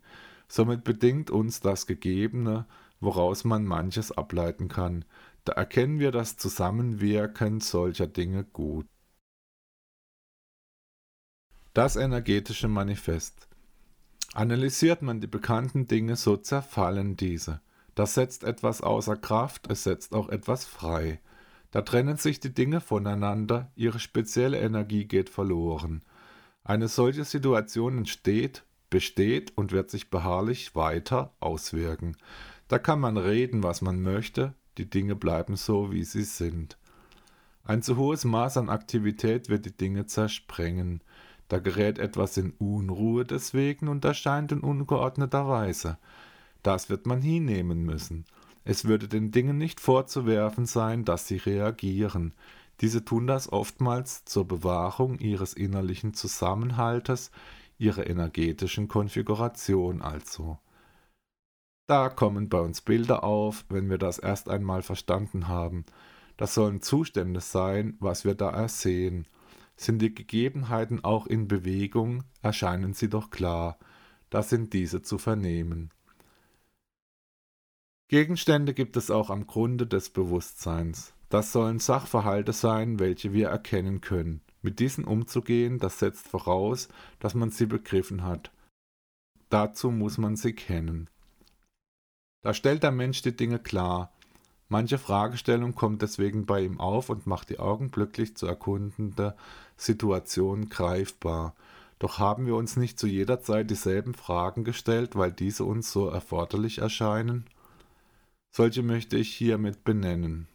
Somit 0.50 0.84
bedingt 0.84 1.32
uns 1.32 1.62
das 1.62 1.88
Gegebene, 1.88 2.66
woraus 3.00 3.46
man 3.46 3.66
manches 3.66 4.12
ableiten 4.12 4.68
kann. 4.68 5.06
Da 5.46 5.54
erkennen 5.54 6.00
wir 6.00 6.12
das 6.12 6.36
Zusammenwirken 6.36 7.62
solcher 7.62 8.08
Dinge 8.08 8.44
gut. 8.44 8.86
Das 11.74 11.96
energetische 11.96 12.68
Manifest. 12.68 13.48
Analysiert 14.34 15.02
man 15.02 15.22
die 15.22 15.28
bekannten 15.28 15.88
Dinge, 15.88 16.18
so 16.18 16.36
zerfallen 16.36 17.16
diese. 17.16 17.62
Das 18.00 18.14
setzt 18.14 18.46
etwas 18.46 18.80
außer 18.80 19.18
Kraft, 19.18 19.70
es 19.70 19.84
setzt 19.84 20.14
auch 20.16 20.30
etwas 20.30 20.64
frei. 20.64 21.20
Da 21.72 21.82
trennen 21.82 22.16
sich 22.16 22.40
die 22.40 22.54
Dinge 22.54 22.80
voneinander, 22.80 23.74
ihre 23.76 24.00
spezielle 24.00 24.58
Energie 24.58 25.04
geht 25.04 25.30
verloren. 25.30 26.02
Eine 26.64 26.88
solche 26.88 27.26
Situation 27.26 27.98
entsteht, 27.98 28.64
besteht 28.90 29.52
und 29.58 29.74
wird 29.74 29.92
sich 29.92 30.10
beharrlich 30.10 30.78
weiter 30.78 31.34
auswirken. 31.42 32.16
Da 32.70 32.80
kann 32.80 33.02
man 33.02 33.18
reden, 33.18 33.64
was 33.64 33.82
man 33.82 34.02
möchte, 34.02 34.54
die 34.78 34.90
Dinge 34.90 35.18
bleiben 35.18 35.58
so, 35.58 35.92
wie 35.92 36.06
sie 36.06 36.24
sind. 36.24 36.78
Ein 37.66 37.82
zu 37.82 37.98
hohes 37.98 38.24
Maß 38.24 38.56
an 38.56 38.70
Aktivität 38.70 39.50
wird 39.50 39.66
die 39.66 39.76
Dinge 39.76 40.06
zersprengen. 40.06 41.04
Da 41.50 41.60
gerät 41.60 42.00
etwas 42.00 42.38
in 42.38 42.52
Unruhe 42.52 43.26
deswegen 43.26 43.90
und 43.90 44.06
erscheint 44.06 44.54
in 44.54 44.62
ungeordneter 44.62 45.50
Weise. 45.50 45.98
Das 46.64 46.90
wird 46.90 47.06
man 47.06 47.22
hinnehmen 47.22 47.84
müssen. 47.84 48.26
Es 48.64 48.86
würde 48.86 49.08
den 49.08 49.32
Dingen 49.32 49.58
nicht 49.58 49.80
vorzuwerfen 49.80 50.66
sein, 50.66 51.06
dass 51.06 51.28
sie 51.28 51.38
reagieren. 51.38 52.34
Diese 52.82 53.04
tun 53.04 53.28
das 53.28 53.52
oftmals 53.52 54.26
zur 54.26 54.48
Bewahrung 54.48 55.20
ihres 55.20 55.54
innerlichen 55.54 56.14
Zusammenhaltes, 56.14 57.32
ihrer 57.78 58.08
energetischen 58.08 58.88
Konfiguration 58.88 60.02
also. 60.02 60.60
Da 61.88 62.10
kommen 62.10 62.50
bei 62.50 62.60
uns 62.60 62.82
Bilder 62.82 63.24
auf, 63.24 63.66
wenn 63.70 63.90
wir 63.90 63.98
das 63.98 64.20
erst 64.20 64.50
einmal 64.50 64.84
verstanden 64.84 65.48
haben. 65.48 65.86
Das 66.38 66.54
sollen 66.54 66.82
Zustände 66.82 67.42
sein, 67.42 67.98
was 68.00 68.26
wir 68.26 68.36
da 68.36 68.52
ersehen. 68.52 69.26
Sind 69.76 70.00
die 70.00 70.14
Gegebenheiten 70.14 71.04
auch 71.04 71.26
in 71.26 71.48
Bewegung, 71.48 72.24
erscheinen 72.42 72.94
sie 72.94 73.10
doch 73.10 73.32
klar. 73.32 73.80
Da 74.30 74.44
sind 74.44 74.74
diese 74.74 75.02
zu 75.02 75.18
vernehmen. 75.18 75.90
Gegenstände 78.10 78.74
gibt 78.74 78.98
es 78.98 79.12
auch 79.12 79.30
am 79.30 79.46
Grunde 79.46 79.86
des 79.86 80.10
Bewusstseins. 80.10 81.14
Das 81.30 81.52
sollen 81.52 81.78
Sachverhalte 81.78 82.54
sein, 82.54 82.98
welche 82.98 83.34
wir 83.34 83.50
erkennen 83.50 84.02
können. 84.02 84.42
Mit 84.64 84.80
diesen 84.80 85.04
umzugehen, 85.04 85.78
das 85.78 86.00
setzt 86.00 86.28
voraus, 86.28 86.90
dass 87.20 87.36
man 87.36 87.52
sie 87.52 87.68
begriffen 87.68 88.24
hat. 88.24 88.50
Dazu 89.52 89.92
muss 89.92 90.18
man 90.18 90.36
sie 90.36 90.54
kennen. 90.54 91.08
Da 92.42 92.56
stellt 92.56 92.82
der 92.82 92.92
Mensch 92.92 93.22
die 93.22 93.36
Dinge 93.36 93.60
klar. 93.60 94.12
Manche 94.70 94.98
Fragestellung 94.98 95.76
kommt 95.76 96.02
deswegen 96.02 96.48
bei 96.48 96.62
ihm 96.62 96.80
auf 96.80 97.10
und 97.10 97.28
macht 97.28 97.52
die 97.52 97.60
augenblicklich 97.60 98.36
zu 98.36 98.48
erkundende 98.48 99.36
Situation 99.78 100.70
greifbar. 100.70 101.54
Doch 102.00 102.18
haben 102.18 102.48
wir 102.48 102.56
uns 102.56 102.76
nicht 102.76 102.98
zu 102.98 103.06
jeder 103.06 103.42
Zeit 103.42 103.70
dieselben 103.70 104.16
Fragen 104.16 104.64
gestellt, 104.64 105.16
weil 105.16 105.32
diese 105.32 105.64
uns 105.64 105.92
so 105.92 106.08
erforderlich 106.08 106.80
erscheinen? 106.80 107.46
Solche 108.52 108.84
möchte 108.84 109.18
ich 109.18 109.34
hiermit 109.34 109.84
benennen. 109.84 110.48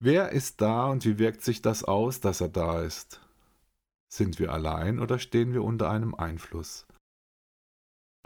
Wer 0.00 0.30
ist 0.30 0.60
da 0.60 0.86
und 0.86 1.04
wie 1.04 1.18
wirkt 1.18 1.42
sich 1.42 1.62
das 1.62 1.84
aus, 1.84 2.20
dass 2.20 2.40
er 2.40 2.48
da 2.48 2.82
ist? 2.82 3.20
Sind 4.08 4.38
wir 4.38 4.52
allein 4.52 5.00
oder 5.00 5.18
stehen 5.18 5.52
wir 5.52 5.64
unter 5.64 5.90
einem 5.90 6.14
Einfluss? 6.14 6.86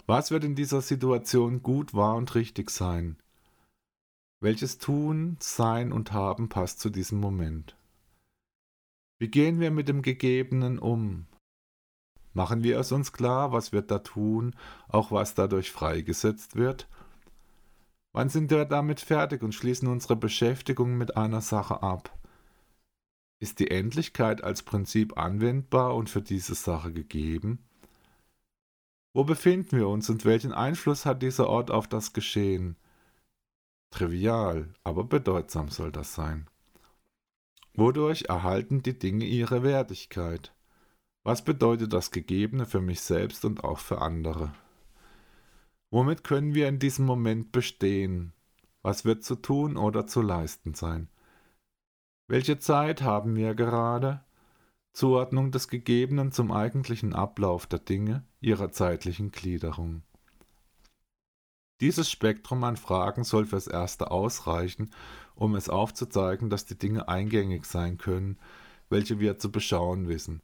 Was 0.05 0.31
wird 0.31 0.43
in 0.43 0.55
dieser 0.55 0.81
Situation 0.81 1.61
gut, 1.61 1.93
wahr 1.93 2.15
und 2.15 2.35
richtig 2.35 2.69
sein? 2.69 3.17
Welches 4.41 4.77
Tun, 4.77 5.37
Sein 5.39 5.91
und 5.91 6.11
Haben 6.13 6.49
passt 6.49 6.79
zu 6.79 6.89
diesem 6.89 7.19
Moment? 7.19 7.75
Wie 9.19 9.27
gehen 9.27 9.59
wir 9.59 9.69
mit 9.69 9.89
dem 9.89 10.01
Gegebenen 10.01 10.79
um? 10.79 11.27
Machen 12.33 12.63
wir 12.63 12.79
es 12.79 12.91
uns 12.91 13.11
klar, 13.11 13.51
was 13.51 13.71
wir 13.71 13.81
da 13.81 13.99
tun, 13.99 14.55
auch 14.87 15.11
was 15.11 15.33
dadurch 15.33 15.71
freigesetzt 15.71 16.55
wird? 16.55 16.87
Wann 18.11 18.29
sind 18.29 18.49
wir 18.49 18.65
damit 18.65 18.99
fertig 18.99 19.43
und 19.43 19.53
schließen 19.53 19.87
unsere 19.87 20.15
Beschäftigung 20.15 20.97
mit 20.97 21.15
einer 21.15 21.41
Sache 21.41 21.83
ab? 21.83 22.17
Ist 23.39 23.59
die 23.59 23.71
Endlichkeit 23.71 24.43
als 24.43 24.63
Prinzip 24.63 25.17
anwendbar 25.17 25.95
und 25.95 26.09
für 26.09 26.21
diese 26.21 26.55
Sache 26.55 26.91
gegeben? 26.91 27.63
Wo 29.13 29.23
befinden 29.23 29.77
wir 29.77 29.87
uns 29.87 30.09
und 30.09 30.25
welchen 30.25 30.51
Einfluss 30.51 31.05
hat 31.05 31.21
dieser 31.21 31.47
Ort 31.47 31.71
auf 31.71 31.87
das 31.87 32.13
Geschehen? 32.13 32.75
Trivial, 33.91 34.73
aber 34.83 35.03
bedeutsam 35.03 35.69
soll 35.69 35.91
das 35.91 36.13
sein. 36.13 36.47
Wodurch 37.73 38.25
erhalten 38.27 38.83
die 38.83 38.97
Dinge 38.97 39.25
ihre 39.25 39.63
Wertigkeit? 39.63 40.53
Was 41.23 41.43
bedeutet 41.43 41.93
das 41.93 42.11
Gegebene 42.11 42.65
für 42.65 42.81
mich 42.81 43.01
selbst 43.01 43.45
und 43.45 43.63
auch 43.63 43.79
für 43.79 44.01
andere? 44.01 44.53
Womit 45.91 46.23
können 46.23 46.53
wir 46.53 46.67
in 46.67 46.79
diesem 46.79 47.05
Moment 47.05 47.51
bestehen? 47.51 48.33
Was 48.81 49.05
wird 49.05 49.23
zu 49.23 49.35
tun 49.35 49.75
oder 49.75 50.05
zu 50.07 50.21
leisten 50.21 50.73
sein? 50.73 51.09
Welche 52.27 52.59
Zeit 52.59 53.01
haben 53.01 53.35
wir 53.35 53.55
gerade? 53.55 54.23
Zuordnung 54.93 55.51
des 55.51 55.67
Gegebenen 55.67 56.31
zum 56.31 56.51
eigentlichen 56.51 57.13
Ablauf 57.13 57.65
der 57.65 57.79
Dinge, 57.79 58.23
ihrer 58.39 58.71
zeitlichen 58.71 59.31
Gliederung. 59.31 60.03
Dieses 61.81 62.11
Spektrum 62.11 62.63
an 62.63 62.77
Fragen 62.77 63.23
soll 63.23 63.45
fürs 63.45 63.67
Erste 63.67 64.11
ausreichen, 64.11 64.91
um 65.33 65.55
es 65.55 65.69
aufzuzeigen, 65.69 66.49
dass 66.49 66.65
die 66.65 66.77
Dinge 66.77 67.07
eingängig 67.07 67.65
sein 67.65 67.97
können, 67.97 68.37
welche 68.89 69.19
wir 69.19 69.37
zu 69.39 69.51
beschauen 69.51 70.07
wissen. 70.07 70.41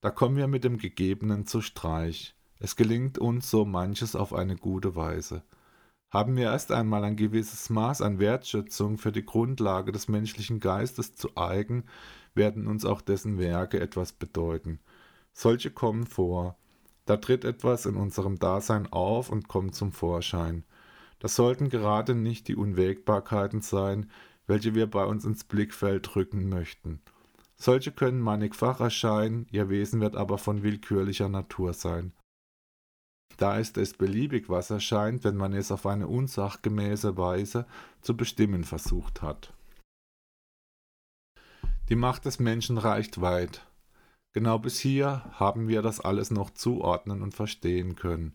Da 0.00 0.10
kommen 0.10 0.36
wir 0.36 0.48
mit 0.48 0.64
dem 0.64 0.78
Gegebenen 0.78 1.46
zu 1.46 1.60
Streich. 1.60 2.34
Es 2.64 2.76
gelingt 2.76 3.18
uns 3.18 3.50
so 3.50 3.64
manches 3.64 4.14
auf 4.14 4.32
eine 4.32 4.54
gute 4.54 4.94
Weise. 4.94 5.42
Haben 6.12 6.36
wir 6.36 6.44
erst 6.44 6.70
einmal 6.70 7.02
ein 7.02 7.16
gewisses 7.16 7.70
Maß 7.70 8.02
an 8.02 8.20
Wertschätzung 8.20 8.98
für 8.98 9.10
die 9.10 9.24
Grundlage 9.24 9.90
des 9.90 10.06
menschlichen 10.06 10.60
Geistes 10.60 11.16
zu 11.16 11.36
eigen, 11.36 11.82
werden 12.36 12.68
uns 12.68 12.84
auch 12.84 13.00
dessen 13.00 13.36
Werke 13.40 13.80
etwas 13.80 14.12
bedeuten. 14.12 14.78
Solche 15.32 15.72
kommen 15.72 16.06
vor, 16.06 16.56
da 17.04 17.16
tritt 17.16 17.44
etwas 17.44 17.84
in 17.84 17.96
unserem 17.96 18.38
Dasein 18.38 18.86
auf 18.92 19.28
und 19.28 19.48
kommt 19.48 19.74
zum 19.74 19.90
Vorschein. 19.90 20.62
Das 21.18 21.34
sollten 21.34 21.68
gerade 21.68 22.14
nicht 22.14 22.46
die 22.46 22.54
Unwägbarkeiten 22.54 23.60
sein, 23.60 24.08
welche 24.46 24.76
wir 24.76 24.88
bei 24.88 25.04
uns 25.04 25.24
ins 25.24 25.42
Blickfeld 25.42 26.14
rücken 26.14 26.48
möchten. 26.48 27.00
Solche 27.56 27.90
können 27.90 28.20
mannigfach 28.20 28.78
erscheinen, 28.78 29.48
ihr 29.50 29.68
Wesen 29.68 30.00
wird 30.00 30.14
aber 30.14 30.38
von 30.38 30.62
willkürlicher 30.62 31.28
Natur 31.28 31.72
sein. 31.72 32.12
Da 33.36 33.58
ist 33.58 33.76
es 33.78 33.94
beliebig, 33.94 34.48
was 34.48 34.70
erscheint, 34.70 35.24
wenn 35.24 35.36
man 35.36 35.52
es 35.52 35.72
auf 35.72 35.86
eine 35.86 36.08
unsachgemäße 36.08 37.16
Weise 37.16 37.66
zu 38.00 38.16
bestimmen 38.16 38.64
versucht 38.64 39.22
hat. 39.22 39.52
Die 41.88 41.96
Macht 41.96 42.24
des 42.24 42.38
Menschen 42.38 42.78
reicht 42.78 43.20
weit, 43.20 43.66
Genau 44.32 44.58
bis 44.58 44.80
hier 44.80 45.22
haben 45.32 45.68
wir 45.68 45.82
das 45.82 46.00
alles 46.00 46.30
noch 46.30 46.50
zuordnen 46.50 47.22
und 47.22 47.34
verstehen 47.34 47.96
können. 47.96 48.34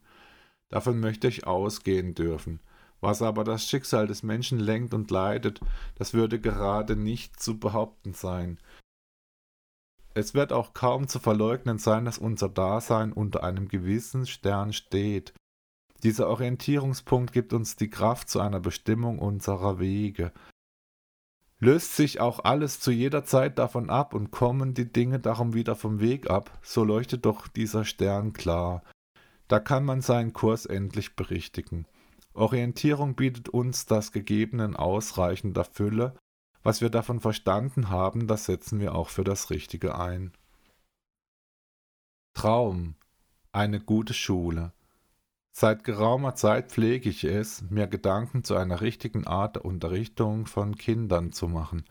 Davon 0.70 1.00
möchte 1.00 1.28
ich 1.28 1.48
ausgehen 1.48 2.14
dürfen. 2.14 2.60
Was 3.00 3.22
aber 3.22 3.44
das 3.44 3.68
Schicksal 3.68 4.08
des 4.08 4.24
Menschen 4.24 4.60
lenkt 4.60 4.94
und 4.94 5.12
leitet, 5.12 5.60
das 5.96 6.14
würde 6.14 6.40
gerade 6.40 6.96
nicht 6.96 7.40
zu 7.40 7.60
behaupten 7.60 8.14
sein. 8.14 8.60
Es 10.18 10.34
wird 10.34 10.52
auch 10.52 10.74
kaum 10.74 11.08
zu 11.08 11.20
verleugnen 11.20 11.78
sein, 11.78 12.06
dass 12.06 12.18
unser 12.18 12.50
Dasein 12.50 13.14
unter 13.14 13.44
einem 13.44 13.68
gewissen 13.68 14.26
Stern 14.26 14.74
steht. 14.74 15.32
Dieser 16.02 16.28
Orientierungspunkt 16.28 17.34
gibt 17.34 17.54
uns 17.54 17.76
die 17.76 17.92
Kraft 17.92 18.28
zu 18.28 18.40
einer 18.40 18.60
Bestimmung 18.60 19.20
unserer 19.20 19.78
Wege. 19.78 20.32
Löst 21.60 21.96
sich 21.96 22.20
auch 22.20 22.40
alles 22.44 22.80
zu 22.80 22.90
jeder 22.90 23.26
Zeit 23.26 23.60
davon 23.60 23.92
ab 23.92 24.16
und 24.16 24.32
kommen 24.32 24.74
die 24.74 24.92
Dinge 24.92 25.20
darum 25.20 25.54
wieder 25.54 25.76
vom 25.76 26.00
Weg 26.00 26.32
ab, 26.32 26.58
so 26.64 26.84
leuchtet 26.84 27.28
doch 27.28 27.48
dieser 27.48 27.86
Stern 27.86 28.34
klar. 28.34 28.82
Da 29.48 29.60
kann 29.60 29.86
man 29.86 30.02
seinen 30.02 30.34
Kurs 30.34 30.66
endlich 30.66 31.16
berichtigen. 31.16 31.86
Orientierung 32.34 33.14
bietet 33.14 33.50
uns 33.50 33.86
das 33.86 34.12
Gegebenen 34.12 34.76
ausreichender 34.76 35.64
Fülle, 35.64 36.16
was 36.68 36.82
wir 36.82 36.90
davon 36.90 37.22
verstanden 37.22 37.92
haben, 37.92 38.28
das 38.28 38.44
setzen 38.44 38.82
wir 38.82 38.94
auch 38.94 39.08
für 39.08 39.24
das 39.24 39.52
Richtige 39.52 39.98
ein. 39.98 40.34
Traum, 42.34 42.96
eine 43.54 43.80
gute 43.80 44.14
Schule. 44.14 44.74
Seit 45.54 45.86
geraumer 45.86 46.36
Zeit 46.36 46.70
pflege 46.70 47.08
ich 47.10 47.24
es, 47.24 47.62
mir 47.70 47.88
Gedanken 47.88 48.44
zu 48.44 48.58
einer 48.58 48.82
richtigen 48.82 49.26
Art 49.26 49.56
der 49.56 49.64
Unterrichtung 49.64 50.46
von 50.46 50.76
Kindern 50.76 51.32
zu 51.32 51.48
machen. 51.48 51.86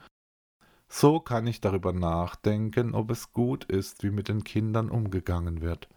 So 0.88 1.20
kann 1.20 1.46
ich 1.46 1.62
darüber 1.62 1.94
nachdenken, 1.94 2.94
ob 2.94 3.10
es 3.10 3.32
gut 3.32 3.64
ist, 3.64 4.02
wie 4.02 4.10
mit 4.10 4.28
den 4.28 4.44
Kindern 4.44 4.90
umgegangen 4.90 5.62
wird. 5.62 5.88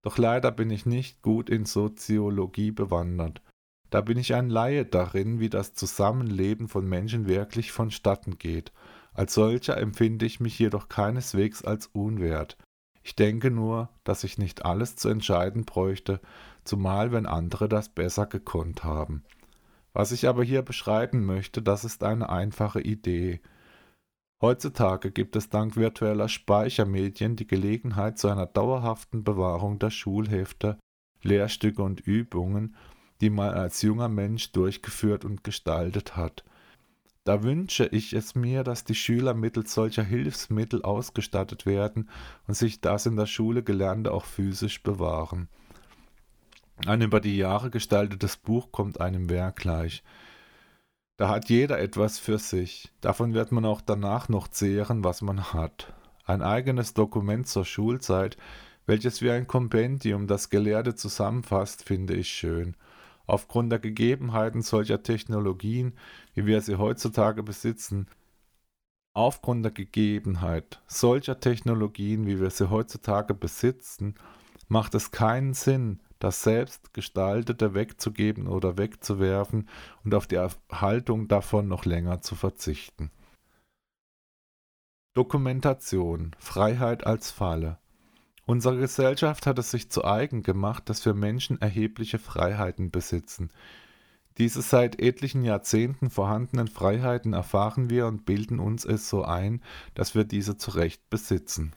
Doch 0.00 0.16
leider 0.16 0.50
bin 0.50 0.70
ich 0.70 0.86
nicht 0.86 1.20
gut 1.20 1.50
in 1.50 1.66
Soziologie 1.66 2.70
bewandert. 2.70 3.42
Da 3.90 4.00
bin 4.00 4.18
ich 4.18 4.34
ein 4.34 4.50
Laie 4.50 4.84
darin, 4.84 5.40
wie 5.40 5.48
das 5.48 5.74
Zusammenleben 5.74 6.68
von 6.68 6.86
Menschen 6.86 7.26
wirklich 7.26 7.72
vonstatten 7.72 8.38
geht. 8.38 8.72
Als 9.14 9.34
solcher 9.34 9.78
empfinde 9.78 10.26
ich 10.26 10.40
mich 10.40 10.58
jedoch 10.58 10.88
keineswegs 10.88 11.64
als 11.64 11.86
unwert. 11.88 12.56
Ich 13.02 13.16
denke 13.16 13.50
nur, 13.50 13.88
dass 14.04 14.24
ich 14.24 14.36
nicht 14.36 14.64
alles 14.64 14.96
zu 14.96 15.08
entscheiden 15.08 15.64
bräuchte, 15.64 16.20
zumal 16.64 17.10
wenn 17.12 17.26
andere 17.26 17.68
das 17.68 17.88
besser 17.88 18.26
gekonnt 18.26 18.84
haben. 18.84 19.24
Was 19.94 20.12
ich 20.12 20.28
aber 20.28 20.44
hier 20.44 20.62
beschreiben 20.62 21.24
möchte, 21.24 21.62
das 21.62 21.84
ist 21.84 22.04
eine 22.04 22.28
einfache 22.28 22.80
Idee. 22.80 23.40
Heutzutage 24.40 25.10
gibt 25.10 25.34
es 25.34 25.48
dank 25.48 25.76
virtueller 25.76 26.28
Speichermedien 26.28 27.34
die 27.34 27.46
Gelegenheit 27.46 28.18
zu 28.18 28.28
einer 28.28 28.46
dauerhaften 28.46 29.24
Bewahrung 29.24 29.78
der 29.78 29.90
Schulhefte, 29.90 30.78
Lehrstücke 31.22 31.82
und 31.82 32.00
Übungen, 32.00 32.76
die 33.20 33.30
man 33.30 33.50
als 33.50 33.82
junger 33.82 34.08
Mensch 34.08 34.52
durchgeführt 34.52 35.24
und 35.24 35.44
gestaltet 35.44 36.16
hat. 36.16 36.44
Da 37.24 37.42
wünsche 37.42 37.84
ich 37.86 38.14
es 38.14 38.34
mir, 38.34 38.64
dass 38.64 38.84
die 38.84 38.94
Schüler 38.94 39.34
mittels 39.34 39.74
solcher 39.74 40.02
Hilfsmittel 40.02 40.82
ausgestattet 40.82 41.66
werden 41.66 42.08
und 42.46 42.54
sich 42.54 42.80
das 42.80 43.04
in 43.04 43.16
der 43.16 43.26
Schule 43.26 43.62
Gelernte 43.62 44.12
auch 44.12 44.24
physisch 44.24 44.82
bewahren. 44.82 45.48
Ein 46.86 47.02
über 47.02 47.20
die 47.20 47.36
Jahre 47.36 47.70
gestaltetes 47.70 48.36
Buch 48.36 48.72
kommt 48.72 49.00
einem 49.00 49.28
Werk 49.28 49.56
gleich. 49.56 50.02
Da 51.18 51.28
hat 51.28 51.50
jeder 51.50 51.80
etwas 51.80 52.18
für 52.18 52.38
sich. 52.38 52.92
Davon 53.00 53.34
wird 53.34 53.50
man 53.50 53.64
auch 53.64 53.80
danach 53.80 54.28
noch 54.28 54.48
zehren, 54.48 55.02
was 55.02 55.20
man 55.20 55.52
hat. 55.52 55.92
Ein 56.24 56.40
eigenes 56.40 56.94
Dokument 56.94 57.48
zur 57.48 57.64
Schulzeit, 57.64 58.36
welches 58.86 59.20
wie 59.20 59.30
ein 59.30 59.46
Kompendium 59.46 60.28
das 60.28 60.48
Gelehrte 60.48 60.94
zusammenfasst, 60.94 61.84
finde 61.84 62.14
ich 62.14 62.28
schön. 62.28 62.74
Aufgrund 63.28 63.70
der 63.70 63.78
Gegebenheiten 63.78 64.62
solcher 64.62 65.02
Technologien, 65.02 65.92
wie 66.34 66.46
wir 66.46 66.62
sie 66.62 66.76
heutzutage 66.76 67.42
besitzen, 67.42 68.08
aufgrund 69.12 69.66
der 69.66 69.72
Gegebenheit 69.72 70.80
solcher 70.86 71.38
Technologien, 71.38 72.26
wie 72.26 72.40
wir 72.40 72.48
sie 72.48 72.70
heutzutage 72.70 73.34
besitzen, 73.34 74.14
macht 74.68 74.94
es 74.94 75.10
keinen 75.10 75.52
Sinn, 75.52 76.00
das 76.20 76.42
Selbstgestaltete 76.42 77.74
wegzugeben 77.74 78.48
oder 78.48 78.78
wegzuwerfen 78.78 79.68
und 80.04 80.14
auf 80.14 80.26
die 80.26 80.36
Erhaltung 80.36 81.28
davon 81.28 81.68
noch 81.68 81.84
länger 81.84 82.22
zu 82.22 82.34
verzichten. 82.34 83.10
Dokumentation 85.12 86.34
Freiheit 86.38 87.06
als 87.06 87.30
Falle 87.30 87.78
Unsere 88.48 88.78
Gesellschaft 88.78 89.46
hat 89.46 89.58
es 89.58 89.70
sich 89.70 89.90
zu 89.90 90.06
eigen 90.06 90.42
gemacht, 90.42 90.88
dass 90.88 91.04
wir 91.04 91.12
Menschen 91.12 91.60
erhebliche 91.60 92.18
Freiheiten 92.18 92.90
besitzen. 92.90 93.50
Diese 94.38 94.62
seit 94.62 94.98
etlichen 94.98 95.44
Jahrzehnten 95.44 96.08
vorhandenen 96.08 96.66
Freiheiten 96.66 97.34
erfahren 97.34 97.90
wir 97.90 98.06
und 98.06 98.24
bilden 98.24 98.58
uns 98.58 98.86
es 98.86 99.10
so 99.10 99.22
ein, 99.22 99.60
dass 99.92 100.14
wir 100.14 100.24
diese 100.24 100.56
zu 100.56 100.70
Recht 100.70 101.10
besitzen. 101.10 101.74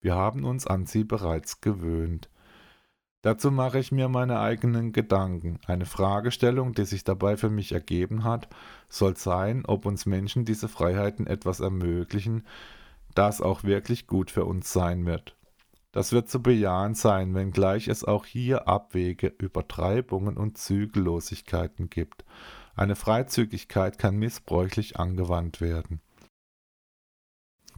Wir 0.00 0.16
haben 0.16 0.42
uns 0.42 0.66
an 0.66 0.86
sie 0.86 1.04
bereits 1.04 1.60
gewöhnt. 1.60 2.28
Dazu 3.20 3.52
mache 3.52 3.78
ich 3.78 3.92
mir 3.92 4.08
meine 4.08 4.40
eigenen 4.40 4.90
Gedanken. 4.90 5.60
Eine 5.68 5.86
Fragestellung, 5.86 6.74
die 6.74 6.84
sich 6.84 7.04
dabei 7.04 7.36
für 7.36 7.48
mich 7.48 7.70
ergeben 7.70 8.24
hat, 8.24 8.48
soll 8.88 9.16
sein, 9.16 9.66
ob 9.66 9.86
uns 9.86 10.04
Menschen 10.04 10.44
diese 10.44 10.66
Freiheiten 10.66 11.28
etwas 11.28 11.60
ermöglichen, 11.60 12.42
das 13.14 13.40
auch 13.40 13.64
wirklich 13.64 14.06
gut 14.06 14.30
für 14.30 14.44
uns 14.44 14.72
sein 14.72 15.06
wird. 15.06 15.36
Das 15.92 16.12
wird 16.12 16.30
zu 16.30 16.42
bejahen 16.42 16.94
sein, 16.94 17.34
wenngleich 17.34 17.88
es 17.88 18.02
auch 18.02 18.24
hier 18.24 18.66
Abwege, 18.66 19.26
Übertreibungen 19.38 20.36
und 20.38 20.56
Zügellosigkeiten 20.56 21.90
gibt. 21.90 22.24
Eine 22.74 22.96
Freizügigkeit 22.96 23.98
kann 23.98 24.16
missbräuchlich 24.16 24.98
angewandt 24.98 25.60
werden. 25.60 26.00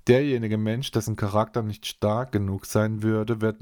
Derjenige 0.06 0.58
Mensch, 0.58 0.90
dessen 0.90 1.16
Charakter 1.16 1.62
nicht 1.62 1.86
stark 1.86 2.30
genug 2.30 2.66
sein 2.66 3.02
würde, 3.02 3.40
wird 3.40 3.60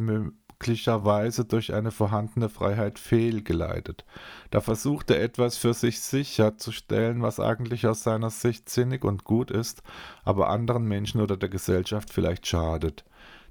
möglicherweise 0.62 1.44
durch 1.44 1.74
eine 1.74 1.90
vorhandene 1.90 2.48
Freiheit 2.48 3.00
fehlgeleitet. 3.00 4.04
Da 4.50 4.60
versucht 4.60 5.10
er 5.10 5.20
etwas 5.20 5.56
für 5.56 5.74
sich 5.74 6.00
sicherzustellen, 6.00 7.20
was 7.20 7.40
eigentlich 7.40 7.84
aus 7.88 8.04
seiner 8.04 8.30
Sicht 8.30 8.68
sinnig 8.68 9.04
und 9.04 9.24
gut 9.24 9.50
ist, 9.50 9.82
aber 10.22 10.50
anderen 10.50 10.84
Menschen 10.84 11.20
oder 11.20 11.36
der 11.36 11.48
Gesellschaft 11.48 12.12
vielleicht 12.12 12.46
schadet. 12.46 13.04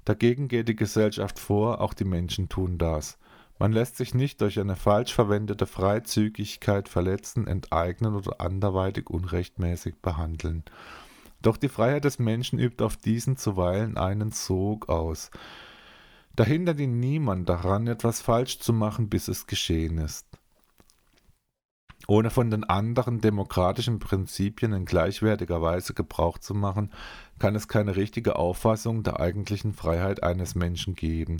Dagegen 0.06 0.48
geht 0.48 0.68
die 0.68 0.76
Gesellschaft 0.76 1.38
vor, 1.38 1.82
auch 1.82 1.92
die 1.92 2.06
Menschen 2.06 2.48
tun 2.48 2.78
das. 2.78 3.18
Man 3.58 3.72
lässt 3.72 3.98
sich 3.98 4.14
nicht 4.14 4.40
durch 4.40 4.58
eine 4.58 4.74
falsch 4.74 5.12
verwendete 5.12 5.66
Freizügigkeit 5.66 6.88
verletzen, 6.88 7.46
enteignen 7.46 8.14
oder 8.14 8.40
anderweitig 8.40 9.10
unrechtmäßig 9.10 9.96
behandeln. 10.00 10.64
Doch 11.42 11.58
die 11.58 11.68
Freiheit 11.68 12.04
des 12.04 12.18
Menschen 12.18 12.58
übt 12.58 12.82
auf 12.82 12.96
diesen 12.96 13.36
zuweilen 13.36 13.98
einen 13.98 14.32
Sog 14.32 14.88
aus. 14.88 15.30
Da 16.34 16.44
hindert 16.44 16.80
ihn 16.80 16.98
niemand 16.98 17.48
daran, 17.48 17.86
etwas 17.86 18.22
falsch 18.22 18.58
zu 18.58 18.72
machen, 18.72 19.08
bis 19.08 19.28
es 19.28 19.46
geschehen 19.46 19.98
ist. 19.98 20.26
Ohne 22.08 22.30
von 22.30 22.50
den 22.50 22.64
anderen 22.64 23.20
demokratischen 23.20 23.98
Prinzipien 23.98 24.72
in 24.72 24.84
gleichwertiger 24.86 25.62
Weise 25.62 25.94
Gebrauch 25.94 26.38
zu 26.38 26.54
machen, 26.54 26.90
kann 27.38 27.54
es 27.54 27.68
keine 27.68 27.96
richtige 27.96 28.36
Auffassung 28.36 29.02
der 29.02 29.20
eigentlichen 29.20 29.72
Freiheit 29.72 30.22
eines 30.22 30.54
Menschen 30.54 30.94
geben. 30.94 31.36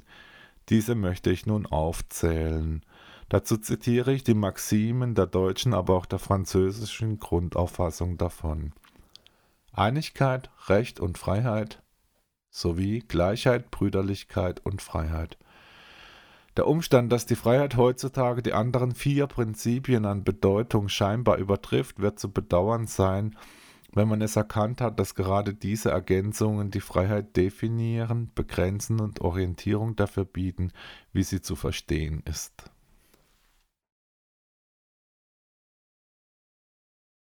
Diese 0.68 0.94
möchte 0.94 1.30
ich 1.30 1.46
nun 1.46 1.66
aufzählen. 1.66 2.84
Dazu 3.28 3.56
zitiere 3.56 4.12
ich 4.12 4.24
die 4.24 4.34
Maximen 4.34 5.14
der 5.14 5.26
deutschen, 5.26 5.74
aber 5.74 5.96
auch 5.96 6.06
der 6.06 6.18
französischen 6.18 7.18
Grundauffassung 7.18 8.18
davon. 8.18 8.72
Einigkeit, 9.72 10.50
Recht 10.68 11.00
und 11.00 11.18
Freiheit 11.18 11.82
sowie 12.52 13.00
Gleichheit, 13.00 13.72
Brüderlichkeit 13.72 14.64
und 14.64 14.82
Freiheit. 14.82 15.38
Der 16.56 16.68
Umstand, 16.68 17.10
dass 17.10 17.24
die 17.24 17.34
Freiheit 17.34 17.76
heutzutage 17.76 18.42
die 18.42 18.52
anderen 18.52 18.94
vier 18.94 19.26
Prinzipien 19.26 20.04
an 20.04 20.22
Bedeutung 20.22 20.88
scheinbar 20.88 21.38
übertrifft, 21.38 21.98
wird 22.00 22.20
zu 22.20 22.30
bedauern 22.30 22.86
sein, 22.86 23.36
wenn 23.94 24.06
man 24.06 24.20
es 24.20 24.36
erkannt 24.36 24.82
hat, 24.82 24.98
dass 24.98 25.14
gerade 25.14 25.54
diese 25.54 25.90
Ergänzungen 25.90 26.70
die 26.70 26.80
Freiheit 26.80 27.36
definieren, 27.36 28.30
begrenzen 28.34 29.00
und 29.00 29.22
Orientierung 29.22 29.96
dafür 29.96 30.26
bieten, 30.26 30.72
wie 31.12 31.22
sie 31.22 31.40
zu 31.40 31.56
verstehen 31.56 32.22
ist. 32.26 32.70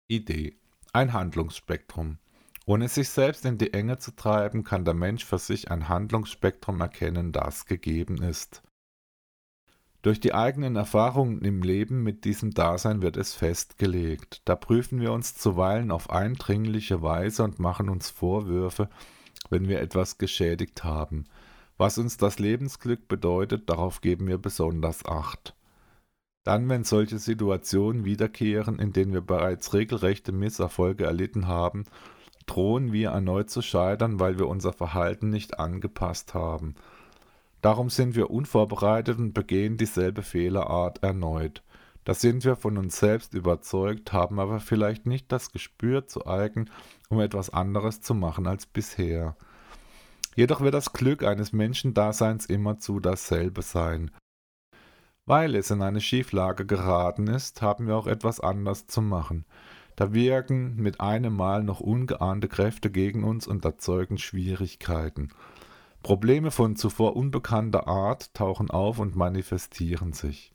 Idee. 0.06 0.56
Ein 0.92 1.12
Handlungsspektrum. 1.12 2.18
Ohne 2.66 2.88
sich 2.88 3.10
selbst 3.10 3.44
in 3.44 3.58
die 3.58 3.74
Enge 3.74 3.98
zu 3.98 4.16
treiben, 4.16 4.64
kann 4.64 4.84
der 4.84 4.94
Mensch 4.94 5.24
für 5.24 5.38
sich 5.38 5.70
ein 5.70 5.88
Handlungsspektrum 5.88 6.80
erkennen, 6.80 7.32
das 7.32 7.66
gegeben 7.66 8.22
ist. 8.22 8.62
Durch 10.00 10.20
die 10.20 10.34
eigenen 10.34 10.76
Erfahrungen 10.76 11.42
im 11.42 11.62
Leben 11.62 12.02
mit 12.02 12.24
diesem 12.24 12.52
Dasein 12.52 13.00
wird 13.00 13.16
es 13.16 13.34
festgelegt. 13.34 14.42
Da 14.44 14.54
prüfen 14.54 15.00
wir 15.00 15.12
uns 15.12 15.34
zuweilen 15.34 15.90
auf 15.90 16.10
eindringliche 16.10 17.00
Weise 17.02 17.42
und 17.42 17.58
machen 17.58 17.88
uns 17.88 18.10
Vorwürfe, 18.10 18.90
wenn 19.48 19.66
wir 19.66 19.80
etwas 19.80 20.18
geschädigt 20.18 20.84
haben. 20.84 21.24
Was 21.76 21.98
uns 21.98 22.18
das 22.18 22.38
Lebensglück 22.38 23.08
bedeutet, 23.08 23.68
darauf 23.68 24.00
geben 24.00 24.26
wir 24.26 24.38
besonders 24.38 25.04
Acht. 25.06 25.54
Dann, 26.44 26.68
wenn 26.68 26.84
solche 26.84 27.18
Situationen 27.18 28.04
wiederkehren, 28.04 28.78
in 28.78 28.92
denen 28.92 29.14
wir 29.14 29.22
bereits 29.22 29.72
regelrechte 29.72 30.32
Misserfolge 30.32 31.04
erlitten 31.04 31.48
haben, 31.48 31.84
drohen 32.46 32.92
wir 32.92 33.10
erneut 33.10 33.50
zu 33.50 33.62
scheitern, 33.62 34.20
weil 34.20 34.38
wir 34.38 34.48
unser 34.48 34.72
Verhalten 34.72 35.30
nicht 35.30 35.58
angepasst 35.58 36.34
haben. 36.34 36.74
Darum 37.62 37.88
sind 37.88 38.14
wir 38.14 38.30
unvorbereitet 38.30 39.18
und 39.18 39.32
begehen 39.32 39.76
dieselbe 39.76 40.22
Fehlerart 40.22 41.02
erneut. 41.02 41.62
Da 42.04 42.12
sind 42.12 42.44
wir 42.44 42.56
von 42.56 42.76
uns 42.76 42.98
selbst 42.98 43.32
überzeugt, 43.32 44.12
haben 44.12 44.38
aber 44.38 44.60
vielleicht 44.60 45.06
nicht 45.06 45.32
das 45.32 45.52
Gespür 45.52 46.06
zu 46.06 46.26
eigen, 46.26 46.68
um 47.08 47.20
etwas 47.20 47.48
anderes 47.48 48.02
zu 48.02 48.14
machen 48.14 48.46
als 48.46 48.66
bisher. 48.66 49.36
Jedoch 50.36 50.60
wird 50.60 50.74
das 50.74 50.92
Glück 50.92 51.22
eines 51.22 51.52
Menschendaseins 51.52 52.44
immerzu 52.46 53.00
dasselbe 53.00 53.62
sein. 53.62 54.10
Weil 55.26 55.54
es 55.54 55.70
in 55.70 55.80
eine 55.80 56.02
Schieflage 56.02 56.66
geraten 56.66 57.28
ist, 57.28 57.62
haben 57.62 57.86
wir 57.86 57.96
auch 57.96 58.06
etwas 58.06 58.40
anders 58.40 58.86
zu 58.86 59.00
machen. 59.00 59.46
Da 59.96 60.12
wirken 60.12 60.76
mit 60.76 61.00
einem 61.00 61.34
Mal 61.34 61.62
noch 61.62 61.80
ungeahnte 61.80 62.48
Kräfte 62.48 62.90
gegen 62.90 63.22
uns 63.24 63.46
und 63.46 63.64
erzeugen 63.64 64.18
Schwierigkeiten. 64.18 65.28
Probleme 66.02 66.50
von 66.50 66.76
zuvor 66.76 67.16
unbekannter 67.16 67.86
Art 67.86 68.34
tauchen 68.34 68.70
auf 68.70 68.98
und 68.98 69.16
manifestieren 69.16 70.12
sich. 70.12 70.52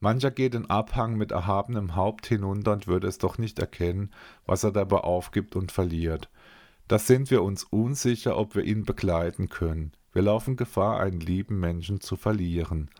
Mancher 0.00 0.30
geht 0.30 0.54
den 0.54 0.70
Abhang 0.70 1.16
mit 1.16 1.32
erhabenem 1.32 1.96
Haupt 1.96 2.26
hinunter 2.26 2.72
und 2.72 2.86
würde 2.86 3.08
es 3.08 3.18
doch 3.18 3.38
nicht 3.38 3.58
erkennen, 3.58 4.10
was 4.46 4.64
er 4.64 4.72
dabei 4.72 4.98
aufgibt 4.98 5.56
und 5.56 5.72
verliert. 5.72 6.30
Da 6.86 6.98
sind 6.98 7.30
wir 7.30 7.42
uns 7.42 7.64
unsicher, 7.64 8.36
ob 8.36 8.54
wir 8.54 8.64
ihn 8.64 8.84
begleiten 8.84 9.48
können. 9.48 9.92
Wir 10.12 10.22
laufen 10.22 10.56
Gefahr, 10.56 11.00
einen 11.00 11.20
lieben 11.20 11.60
Menschen 11.60 12.00
zu 12.00 12.16
verlieren. 12.16 12.90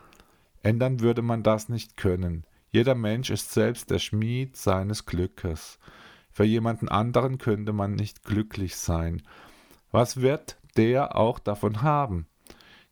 Ändern 0.62 1.00
würde 1.00 1.22
man 1.22 1.42
das 1.42 1.68
nicht 1.68 1.96
können. 1.96 2.44
Jeder 2.70 2.94
Mensch 2.94 3.30
ist 3.30 3.52
selbst 3.52 3.90
der 3.90 3.98
Schmied 3.98 4.56
seines 4.56 5.06
Glückes. 5.06 5.78
Für 6.30 6.44
jemanden 6.44 6.88
anderen 6.88 7.38
könnte 7.38 7.72
man 7.72 7.94
nicht 7.94 8.24
glücklich 8.24 8.76
sein. 8.76 9.22
Was 9.90 10.20
wird 10.20 10.58
der 10.76 11.16
auch 11.16 11.38
davon 11.38 11.82
haben? 11.82 12.26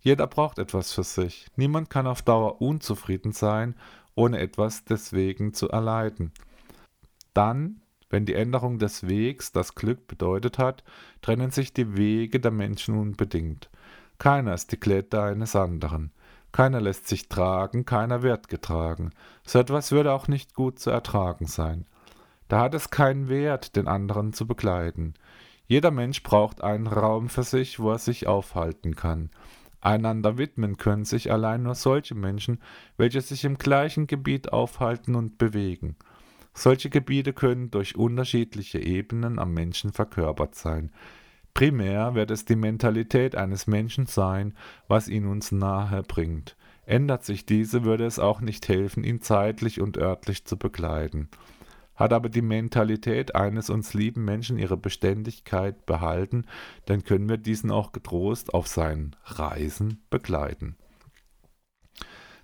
Jeder 0.00 0.26
braucht 0.26 0.58
etwas 0.58 0.92
für 0.92 1.02
sich. 1.02 1.46
Niemand 1.56 1.90
kann 1.90 2.06
auf 2.06 2.22
Dauer 2.22 2.62
unzufrieden 2.62 3.32
sein, 3.32 3.74
ohne 4.14 4.38
etwas 4.38 4.84
deswegen 4.84 5.52
zu 5.52 5.68
erleiden. 5.68 6.32
Dann, 7.34 7.82
wenn 8.08 8.24
die 8.24 8.34
Änderung 8.34 8.78
des 8.78 9.06
Wegs 9.06 9.52
das 9.52 9.74
Glück 9.74 10.06
bedeutet 10.06 10.58
hat, 10.58 10.84
trennen 11.20 11.50
sich 11.50 11.74
die 11.74 11.96
Wege 11.96 12.40
der 12.40 12.50
Menschen 12.50 12.96
unbedingt. 12.96 13.68
Keiner 14.18 14.54
ist 14.54 14.72
die 14.72 14.78
Klette 14.78 15.22
eines 15.22 15.54
anderen. 15.54 16.12
Keiner 16.56 16.80
lässt 16.80 17.06
sich 17.06 17.28
tragen, 17.28 17.84
keiner 17.84 18.22
wird 18.22 18.48
getragen. 18.48 19.10
So 19.44 19.58
etwas 19.58 19.92
würde 19.92 20.14
auch 20.14 20.26
nicht 20.26 20.54
gut 20.54 20.78
zu 20.78 20.88
ertragen 20.88 21.46
sein. 21.46 21.84
Da 22.48 22.60
hat 22.60 22.72
es 22.72 22.88
keinen 22.88 23.28
Wert, 23.28 23.76
den 23.76 23.86
anderen 23.86 24.32
zu 24.32 24.46
begleiten. 24.46 25.12
Jeder 25.66 25.90
Mensch 25.90 26.22
braucht 26.22 26.64
einen 26.64 26.86
Raum 26.86 27.28
für 27.28 27.42
sich, 27.42 27.78
wo 27.78 27.90
er 27.90 27.98
sich 27.98 28.26
aufhalten 28.26 28.96
kann. 28.96 29.28
Einander 29.82 30.38
widmen 30.38 30.78
können 30.78 31.04
sich 31.04 31.30
allein 31.30 31.62
nur 31.62 31.74
solche 31.74 32.14
Menschen, 32.14 32.62
welche 32.96 33.20
sich 33.20 33.44
im 33.44 33.58
gleichen 33.58 34.06
Gebiet 34.06 34.50
aufhalten 34.50 35.14
und 35.14 35.36
bewegen. 35.36 35.94
Solche 36.54 36.88
Gebiete 36.88 37.34
können 37.34 37.70
durch 37.70 37.96
unterschiedliche 37.96 38.78
Ebenen 38.78 39.38
am 39.38 39.52
Menschen 39.52 39.92
verkörpert 39.92 40.54
sein. 40.54 40.90
Primär 41.56 42.14
wird 42.14 42.30
es 42.30 42.44
die 42.44 42.54
Mentalität 42.54 43.34
eines 43.34 43.66
Menschen 43.66 44.04
sein, 44.04 44.52
was 44.88 45.08
ihn 45.08 45.26
uns 45.26 45.52
nahe 45.52 46.02
bringt. 46.02 46.54
Ändert 46.84 47.24
sich 47.24 47.46
diese, 47.46 47.82
würde 47.82 48.04
es 48.04 48.18
auch 48.18 48.42
nicht 48.42 48.68
helfen, 48.68 49.04
ihn 49.04 49.22
zeitlich 49.22 49.80
und 49.80 49.96
örtlich 49.96 50.44
zu 50.44 50.58
begleiten. 50.58 51.30
Hat 51.94 52.12
aber 52.12 52.28
die 52.28 52.42
Mentalität 52.42 53.34
eines 53.34 53.70
uns 53.70 53.94
lieben 53.94 54.22
Menschen 54.22 54.58
ihre 54.58 54.76
Beständigkeit 54.76 55.86
behalten, 55.86 56.44
dann 56.84 57.04
können 57.04 57.26
wir 57.26 57.38
diesen 57.38 57.70
auch 57.70 57.92
getrost 57.92 58.52
auf 58.52 58.66
seinen 58.66 59.16
Reisen 59.24 60.04
begleiten. 60.10 60.76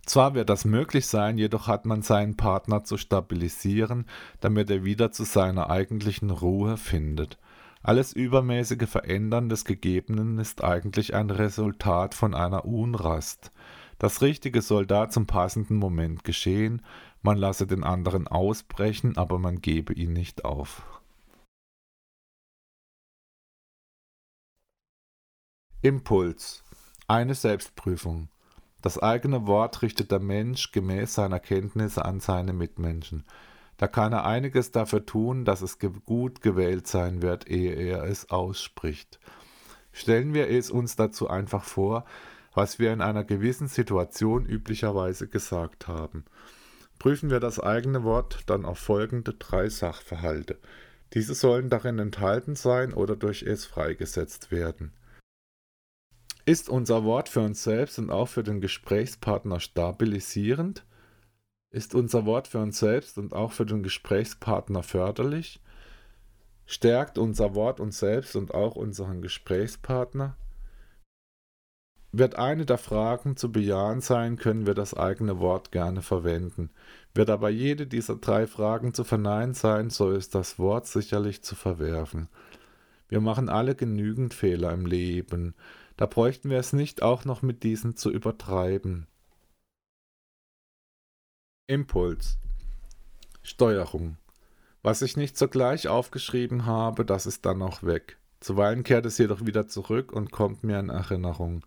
Zwar 0.07 0.33
wird 0.33 0.49
das 0.49 0.65
möglich 0.65 1.07
sein, 1.07 1.37
jedoch 1.37 1.69
hat 1.69 1.85
man 1.85 2.01
seinen 2.01 2.39
Partner 2.39 2.83
zu 2.83 2.97
stabilisieren, 2.97 4.07
damit 4.41 4.71
er 4.71 4.85
wieder 4.85 5.13
zu 5.13 5.25
seiner 5.25 5.69
eigentlichen 5.69 6.31
Ruhe 6.31 6.79
findet. 6.79 7.37
Alles 7.83 8.13
übermäßige 8.13 8.89
Verändern 8.89 9.49
des 9.49 9.65
Gegebenen 9.65 10.39
ist 10.39 10.63
eigentlich 10.63 11.15
ein 11.15 11.31
Resultat 11.31 12.15
von 12.15 12.35
einer 12.35 12.65
Unrast. 12.65 13.51
Das 13.99 14.23
Richtige 14.23 14.63
soll 14.63 14.87
da 14.87 15.09
zum 15.09 15.27
passenden 15.27 15.77
Moment 15.77 16.23
geschehen, 16.25 16.83
man 17.23 17.39
lasse 17.39 17.67
den 17.67 17.85
anderen 17.85 18.27
ausbrechen, 18.27 19.17
aber 19.17 19.39
man 19.39 19.61
gebe 19.61 19.93
ihn 19.93 20.13
nicht 20.13 20.45
auf. 20.45 20.83
Impuls. 25.83 26.63
Eine 27.09 27.35
Selbstprüfung. 27.35 28.29
Das 28.81 28.99
eigene 28.99 29.47
Wort 29.47 29.83
richtet 29.83 30.11
der 30.11 30.21
Mensch 30.21 30.73
gemäß 30.73 31.15
seiner 31.15 31.41
Kenntnisse 31.41 32.05
an 32.05 32.21
seine 32.21 32.53
Mitmenschen. 32.53 33.25
Da 33.83 33.89
kann 33.89 34.13
er 34.13 34.25
einiges 34.25 34.71
dafür 34.71 35.05
tun, 35.07 35.45
dass 35.45 35.61
es 35.61 35.81
gut 35.81 36.41
gewählt 36.41 36.87
sein 36.87 37.21
wird, 37.21 37.51
ehe 37.51 37.75
er 37.75 38.05
es 38.05 38.31
ausspricht. 38.31 39.19
Stellen 39.91 40.35
wir 40.35 40.49
es 40.49 40.71
uns 40.71 40.95
dazu 40.95 41.29
einfach 41.29 41.65
vor, 41.65 42.05
was 42.55 42.79
wir 42.79 42.93
in 42.93 43.01
einer 43.01 43.25
gewissen 43.25 43.67
Situation 43.67 44.47
üblicherweise 44.47 45.27
gesagt 45.27 45.89
haben. 45.89 46.27
Prüfen 47.01 47.29
wir 47.29 47.41
das 47.41 47.59
eigene 47.59 48.05
Wort 48.05 48.45
dann 48.47 48.65
auf 48.65 48.79
folgende 48.79 49.35
drei 49.35 49.69
Sachverhalte. 49.69 50.61
Diese 51.13 51.35
sollen 51.35 51.69
darin 51.69 51.99
enthalten 51.99 52.55
sein 52.55 52.95
oder 52.95 53.17
durch 53.17 53.43
es 53.43 53.65
freigesetzt 53.65 54.53
werden. 54.53 54.93
Ist 56.45 56.69
unser 56.69 57.03
Wort 57.03 57.29
für 57.29 57.41
uns 57.41 57.65
selbst 57.65 57.99
und 57.99 58.11
auch 58.11 58.29
für 58.29 58.45
den 58.45 58.61
Gesprächspartner 58.61 59.59
stabilisierend? 59.59 60.85
Ist 61.73 61.95
unser 61.95 62.27
Wort 62.27 62.49
für 62.49 62.59
uns 62.59 62.79
selbst 62.79 63.17
und 63.17 63.33
auch 63.33 63.53
für 63.53 63.65
den 63.65 63.83
Gesprächspartner 63.83 64.83
förderlich? 64.83 65.59
Stärkt 66.67 67.17
unser 67.17 67.55
Wort 67.55 67.81
uns 67.81 67.99
selbst 67.99 68.37
und 68.37 68.53
auch 68.53 68.77
unseren 68.77 69.23
Gesprächspartner? 69.23 70.37
Wird 72.13 72.37
eine 72.37 72.67
der 72.67 72.77
Fragen 72.77 73.39
zu 73.39 73.51
bejahen 73.51 74.03
sein, 74.03 74.37
können 74.37 74.67
wir 74.67 74.75
das 74.75 74.93
eigene 74.93 75.39
Wort 75.41 75.73
gerne 75.73 76.03
verwenden. 76.03 76.69
Wird 77.15 77.31
aber 77.31 77.49
jede 77.49 77.87
dieser 77.87 78.17
drei 78.17 78.47
Fragen 78.47 78.93
zu 78.93 79.03
verneinen 79.03 79.55
sein, 79.55 79.89
so 79.89 80.11
ist 80.11 80.35
das 80.35 80.59
Wort 80.59 80.87
sicherlich 80.87 81.43
zu 81.43 81.55
verwerfen. 81.55 82.29
Wir 83.09 83.23
machen 83.23 83.49
alle 83.49 83.75
genügend 83.75 84.35
Fehler 84.35 84.73
im 84.73 84.85
Leben, 84.85 85.55
da 85.97 86.05
bräuchten 86.05 86.51
wir 86.51 86.59
es 86.59 86.75
nicht 86.75 87.01
auch 87.01 87.25
noch 87.25 87.41
mit 87.41 87.63
diesen 87.63 87.97
zu 87.97 88.11
übertreiben. 88.11 89.07
Impuls. 91.73 92.37
Steuerung. 93.43 94.19
Was 94.83 95.01
ich 95.01 95.17
nicht 95.17 95.39
sogleich 95.39 95.89
aufgeschrieben 95.89 96.67
habe, 96.67 97.07
das 97.07 97.25
ist 97.25 97.47
dann 97.47 97.63
auch 97.63 97.83
weg. 97.83 98.19
Zuweilen 98.41 98.83
kehrt 98.83 99.07
es 99.07 99.17
jedoch 99.17 99.47
wieder 99.47 99.69
zurück 99.69 100.13
und 100.13 100.31
kommt 100.31 100.65
mir 100.65 100.79
in 100.79 100.91
Erinnerung. 100.91 101.65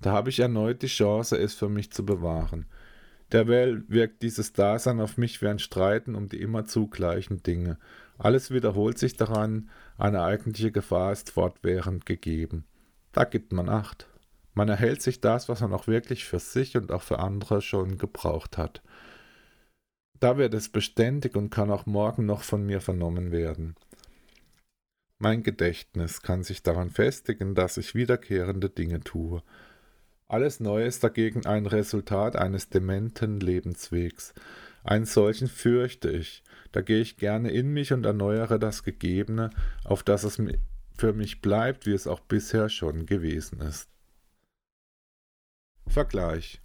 Da 0.00 0.12
habe 0.12 0.30
ich 0.30 0.40
erneut 0.40 0.80
die 0.80 0.86
Chance, 0.86 1.36
es 1.36 1.52
für 1.52 1.68
mich 1.68 1.92
zu 1.92 2.06
bewahren. 2.06 2.64
Derweil 3.32 3.84
wirkt 3.86 4.22
dieses 4.22 4.54
Dasein 4.54 4.98
auf 4.98 5.18
mich 5.18 5.42
wie 5.42 5.48
ein 5.48 5.58
Streiten 5.58 6.14
um 6.14 6.30
die 6.30 6.40
immerzu 6.40 6.86
gleichen 6.86 7.42
Dinge. 7.42 7.76
Alles 8.16 8.50
wiederholt 8.50 8.98
sich 8.98 9.18
daran, 9.18 9.68
eine 9.98 10.22
eigentliche 10.22 10.72
Gefahr 10.72 11.12
ist 11.12 11.32
fortwährend 11.32 12.06
gegeben. 12.06 12.64
Da 13.12 13.24
gibt 13.24 13.52
man 13.52 13.68
Acht. 13.68 14.08
Man 14.54 14.70
erhält 14.70 15.02
sich 15.02 15.20
das, 15.20 15.50
was 15.50 15.60
man 15.60 15.74
auch 15.74 15.86
wirklich 15.86 16.24
für 16.24 16.38
sich 16.38 16.78
und 16.78 16.92
auch 16.92 17.02
für 17.02 17.18
andere 17.18 17.60
schon 17.60 17.98
gebraucht 17.98 18.56
hat. 18.56 18.82
Da 20.20 20.38
wird 20.38 20.54
es 20.54 20.68
beständig 20.68 21.36
und 21.36 21.50
kann 21.50 21.70
auch 21.70 21.86
morgen 21.86 22.26
noch 22.26 22.42
von 22.42 22.64
mir 22.64 22.80
vernommen 22.80 23.32
werden. 23.32 23.74
Mein 25.18 25.42
Gedächtnis 25.42 26.22
kann 26.22 26.42
sich 26.42 26.62
daran 26.62 26.90
festigen, 26.90 27.54
dass 27.54 27.76
ich 27.76 27.94
wiederkehrende 27.94 28.68
Dinge 28.68 29.00
tue. 29.00 29.42
Alles 30.26 30.60
Neue 30.60 30.86
ist 30.86 31.04
dagegen 31.04 31.46
ein 31.46 31.66
Resultat 31.66 32.36
eines 32.36 32.68
dementen 32.68 33.40
Lebenswegs. 33.40 34.34
Einen 34.82 35.06
solchen 35.06 35.48
fürchte 35.48 36.10
ich. 36.10 36.42
Da 36.72 36.80
gehe 36.80 37.00
ich 37.00 37.16
gerne 37.16 37.50
in 37.50 37.72
mich 37.72 37.92
und 37.92 38.04
erneuere 38.04 38.58
das 38.58 38.82
Gegebene, 38.82 39.50
auf 39.84 40.02
das 40.02 40.24
es 40.24 40.40
für 40.96 41.12
mich 41.12 41.40
bleibt, 41.40 41.86
wie 41.86 41.92
es 41.92 42.06
auch 42.06 42.20
bisher 42.20 42.68
schon 42.68 43.06
gewesen 43.06 43.60
ist. 43.60 43.88
Vergleich 45.86 46.60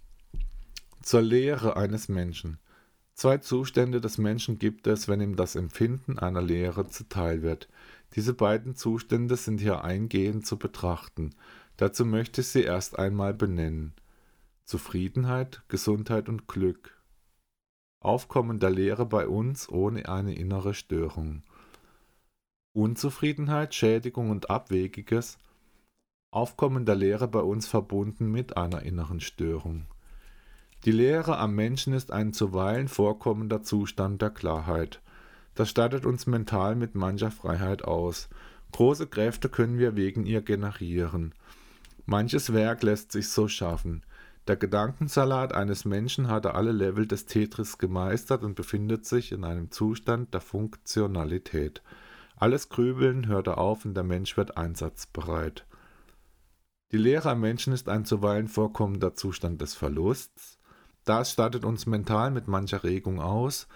zur 1.02 1.22
Lehre 1.22 1.76
eines 1.76 2.08
Menschen. 2.08 2.58
Zwei 3.20 3.36
Zustände 3.36 4.00
des 4.00 4.16
Menschen 4.16 4.58
gibt 4.58 4.86
es, 4.86 5.06
wenn 5.06 5.20
ihm 5.20 5.36
das 5.36 5.54
Empfinden 5.54 6.18
einer 6.18 6.40
Lehre 6.40 6.86
zuteil 6.86 7.42
wird. 7.42 7.68
Diese 8.16 8.32
beiden 8.32 8.76
Zustände 8.76 9.36
sind 9.36 9.60
hier 9.60 9.84
eingehend 9.84 10.46
zu 10.46 10.58
betrachten. 10.58 11.34
Dazu 11.76 12.06
möchte 12.06 12.40
ich 12.40 12.46
sie 12.46 12.62
erst 12.62 12.98
einmal 12.98 13.34
benennen. 13.34 13.92
Zufriedenheit, 14.64 15.62
Gesundheit 15.68 16.30
und 16.30 16.48
Glück. 16.48 16.98
Aufkommen 18.02 18.58
der 18.58 18.70
Lehre 18.70 19.04
bei 19.04 19.28
uns 19.28 19.68
ohne 19.68 20.08
eine 20.08 20.34
innere 20.34 20.72
Störung. 20.72 21.42
Unzufriedenheit, 22.72 23.74
Schädigung 23.74 24.30
und 24.30 24.48
Abwegiges. 24.48 25.36
Aufkommen 26.30 26.86
der 26.86 26.94
Lehre 26.94 27.28
bei 27.28 27.40
uns 27.40 27.68
verbunden 27.68 28.32
mit 28.32 28.56
einer 28.56 28.80
inneren 28.80 29.20
Störung. 29.20 29.89
Die 30.86 30.92
Lehre 30.92 31.36
am 31.36 31.54
Menschen 31.54 31.92
ist 31.92 32.10
ein 32.10 32.32
zuweilen 32.32 32.88
vorkommender 32.88 33.62
Zustand 33.62 34.22
der 34.22 34.30
Klarheit. 34.30 35.02
Das 35.54 35.68
stattet 35.68 36.06
uns 36.06 36.26
mental 36.26 36.74
mit 36.74 36.94
mancher 36.94 37.30
Freiheit 37.30 37.84
aus. 37.84 38.30
Große 38.72 39.06
Kräfte 39.06 39.50
können 39.50 39.78
wir 39.78 39.94
wegen 39.96 40.24
ihr 40.24 40.40
generieren. 40.40 41.34
Manches 42.06 42.54
Werk 42.54 42.82
lässt 42.82 43.12
sich 43.12 43.28
so 43.28 43.46
schaffen. 43.46 44.06
Der 44.46 44.56
Gedankensalat 44.56 45.52
eines 45.52 45.84
Menschen 45.84 46.28
hatte 46.28 46.54
alle 46.54 46.72
Level 46.72 47.06
des 47.06 47.26
Tetris 47.26 47.76
gemeistert 47.76 48.42
und 48.42 48.54
befindet 48.54 49.04
sich 49.04 49.32
in 49.32 49.44
einem 49.44 49.70
Zustand 49.70 50.32
der 50.32 50.40
Funktionalität. 50.40 51.82
Alles 52.36 52.70
Grübeln 52.70 53.26
hörte 53.26 53.58
auf 53.58 53.84
und 53.84 53.92
der 53.92 54.02
Mensch 54.02 54.38
wird 54.38 54.56
einsatzbereit. 54.56 55.66
Die 56.90 56.96
Lehre 56.96 57.30
am 57.30 57.40
Menschen 57.40 57.74
ist 57.74 57.90
ein 57.90 58.06
zuweilen 58.06 58.48
vorkommender 58.48 59.14
Zustand 59.14 59.60
des 59.60 59.74
Verlusts, 59.74 60.58
das 61.10 61.32
stattet 61.32 61.64
uns 61.64 61.86
mental 61.86 62.30
mit 62.30 62.46
mancher 62.46 62.84
Regung 62.84 63.20
aus. 63.20 63.66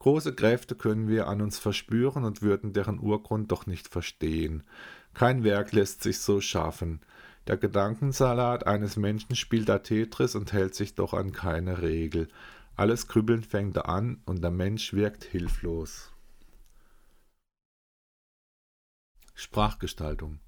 Große 0.00 0.34
Kräfte 0.34 0.74
können 0.74 1.06
wir 1.06 1.28
an 1.28 1.40
uns 1.40 1.60
verspüren 1.60 2.24
und 2.24 2.42
würden 2.42 2.72
deren 2.72 2.98
Urgrund 2.98 3.52
doch 3.52 3.66
nicht 3.66 3.86
verstehen. 3.86 4.64
Kein 5.14 5.44
Werk 5.44 5.70
lässt 5.70 6.02
sich 6.02 6.18
so 6.18 6.40
schaffen. 6.40 7.02
Der 7.46 7.56
Gedankensalat 7.56 8.66
eines 8.66 8.96
Menschen 8.96 9.36
spielt 9.36 9.68
da 9.68 9.78
Tetris 9.78 10.34
und 10.34 10.52
hält 10.52 10.74
sich 10.74 10.96
doch 10.96 11.14
an 11.14 11.30
keine 11.30 11.80
Regel. 11.82 12.26
Alles 12.74 13.06
Krübeln 13.06 13.44
fängt 13.44 13.78
an 13.78 14.20
und 14.26 14.42
der 14.42 14.50
Mensch 14.50 14.92
wirkt 14.92 15.22
hilflos. 15.22 16.10
Sprachgestaltung 19.34 20.40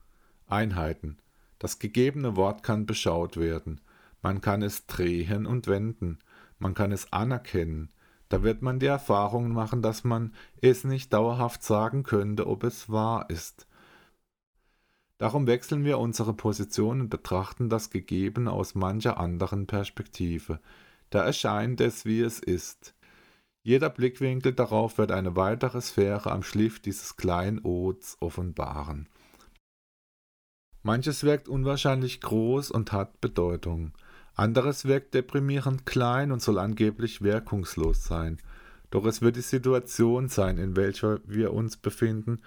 Einheiten. 0.49 1.19
Das 1.61 1.79
gegebene 1.79 2.35
Wort 2.35 2.65
kann 2.65 2.87
beschaut 2.87 3.37
werden. 3.37 3.81
Man 4.23 4.41
kann 4.41 4.63
es 4.63 4.87
drehen 4.87 5.47
und 5.47 5.67
wenden, 5.67 6.19
man 6.59 6.75
kann 6.75 6.93
es 6.93 7.13
anerkennen. 7.13 7.91
Da 8.29 8.43
wird 8.43 8.63
man 8.63 8.79
die 8.79 8.87
Erfahrung 8.87 9.53
machen, 9.53 9.81
dass 9.81 10.05
man 10.05 10.35
es 10.61 10.85
nicht 10.85 11.13
dauerhaft 11.13 11.63
sagen 11.63 12.03
könnte, 12.03 12.47
ob 12.47 12.65
es 12.65 12.91
wahr 12.91 13.31
ist. 13.31 13.67
Darum 15.19 15.47
wechseln 15.47 15.85
wir 15.85 15.99
unsere 15.99 16.33
Position 16.33 17.01
und 17.01 17.09
betrachten 17.09 17.69
das 17.69 17.91
Gegebene 17.91 18.53
aus 18.53 18.75
mancher 18.75 19.19
anderen 19.19 19.67
Perspektive. 19.67 20.61
Da 21.11 21.25
erscheint 21.25 21.81
es, 21.81 22.05
wie 22.05 22.21
es 22.21 22.39
ist. 22.39 22.95
Jeder 23.63 23.91
Blickwinkel 23.91 24.53
darauf 24.53 24.99
wird 24.99 25.11
eine 25.11 25.35
weitere 25.35 25.81
Sphäre 25.81 26.31
am 26.31 26.43
Schliff 26.43 26.81
dieses 26.81 27.17
kleinen 27.17 27.61
Ods 27.65 28.17
offenbaren. 28.21 29.09
Manches 30.83 31.25
wirkt 31.25 31.49
unwahrscheinlich 31.49 32.21
groß 32.21 32.71
und 32.71 32.93
hat 32.93 33.21
Bedeutung. 33.21 33.93
Anderes 34.39 34.85
wirkt 34.85 35.15
deprimierend 35.15 35.85
klein 35.85 36.31
und 36.31 36.41
soll 36.41 36.61
angeblich 36.61 37.23
wirkungslos 37.23 38.05
sein. 38.05 38.39
Doch 38.91 39.05
es 39.05 39.21
wird 39.21 39.35
die 39.35 39.41
Situation 39.41 40.29
sein, 40.29 40.59
in 40.59 40.77
welcher 40.77 41.19
wir 41.27 41.53
uns 41.53 41.77
befinden, 41.77 42.41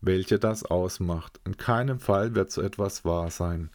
welche 0.00 0.40
das 0.40 0.64
ausmacht. 0.64 1.38
In 1.44 1.56
keinem 1.56 2.00
Fall 2.00 2.34
wird 2.34 2.50
so 2.50 2.62
etwas 2.62 3.04
wahr 3.04 3.30
sein. 3.30 3.70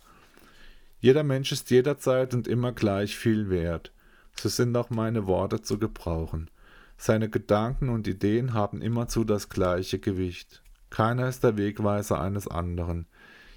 Jeder 0.99 1.23
Mensch 1.23 1.53
ist 1.53 1.71
jederzeit 1.71 2.33
und 2.33 2.45
immer 2.45 2.73
gleich 2.73 3.15
viel 3.15 3.49
wert. 3.49 3.93
So 4.37 4.49
sind 4.49 4.75
auch 4.75 4.89
meine 4.89 5.25
Worte 5.25 5.61
zu 5.61 5.79
gebrauchen. 5.79 6.49
Seine 6.97 7.29
Gedanken 7.29 7.87
und 7.87 8.05
Ideen 8.05 8.53
haben 8.53 8.81
immerzu 8.81 9.23
das 9.23 9.47
gleiche 9.47 9.97
Gewicht. 9.97 10.61
Keiner 10.89 11.29
ist 11.29 11.45
der 11.45 11.55
Wegweiser 11.55 12.19
eines 12.19 12.49
anderen. 12.49 13.07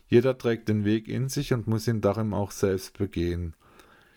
Jeder 0.07 0.39
trägt 0.39 0.69
den 0.69 0.85
Weg 0.85 1.09
in 1.09 1.29
sich 1.29 1.53
und 1.53 1.67
muss 1.67 1.89
ihn 1.89 2.01
darin 2.01 2.33
auch 2.33 2.53
selbst 2.53 2.97
begehen. 2.97 3.57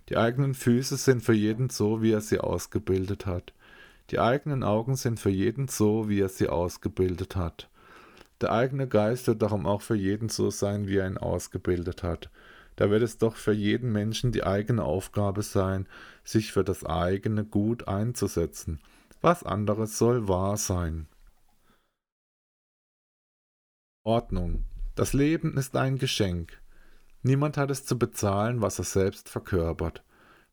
Die 0.10 0.18
eigenen 0.18 0.54
Füße 0.54 0.98
sind 0.98 1.22
für 1.22 1.34
jeden 1.34 1.70
so, 1.70 2.02
wie 2.02 2.12
er 2.12 2.22
sie 2.22 2.40
ausgebildet 2.40 3.26
hat. 3.26 3.54
Die 4.10 4.20
eigenen 4.20 4.64
Augen 4.64 4.96
sind 4.96 5.20
für 5.20 5.30
jeden 5.30 5.68
so, 5.68 6.08
wie 6.08 6.22
er 6.22 6.30
sie 6.30 6.48
ausgebildet 6.48 7.36
hat. 7.36 7.70
Der 8.40 8.52
eigene 8.52 8.88
Geist 8.88 9.28
wird 9.28 9.42
darum 9.42 9.66
auch 9.66 9.82
für 9.82 9.96
jeden 9.96 10.30
so 10.30 10.50
sein, 10.50 10.88
wie 10.88 10.98
er 10.98 11.08
ihn 11.08 11.18
ausgebildet 11.18 12.04
hat. 12.04 12.30
Da 12.78 12.90
wird 12.92 13.02
es 13.02 13.18
doch 13.18 13.36
für 13.36 13.54
jeden 13.54 13.92
Menschen 13.92 14.32
die 14.32 14.44
eigene 14.44 14.84
Aufgabe 14.84 15.42
sein, 15.42 15.88
sich 16.24 16.54
für 16.54 16.64
das 16.64 16.86
eigene 16.86 17.44
Gut 17.44 17.88
einzusetzen. 17.88 18.80
Was 19.20 19.44
anderes 19.44 19.98
soll 19.98 20.28
wahr 20.28 20.58
sein. 20.58 21.08
Ordnung. 24.04 24.64
Das 24.96 25.14
Leben 25.14 25.58
ist 25.58 25.76
ein 25.76 25.98
Geschenk. 25.98 26.62
Niemand 27.24 27.58
hat 27.58 27.72
es 27.72 27.86
zu 27.86 27.98
bezahlen, 27.98 28.62
was 28.62 28.80
er 28.80 28.86
selbst 28.86 29.30
verkörpert. 29.30 30.04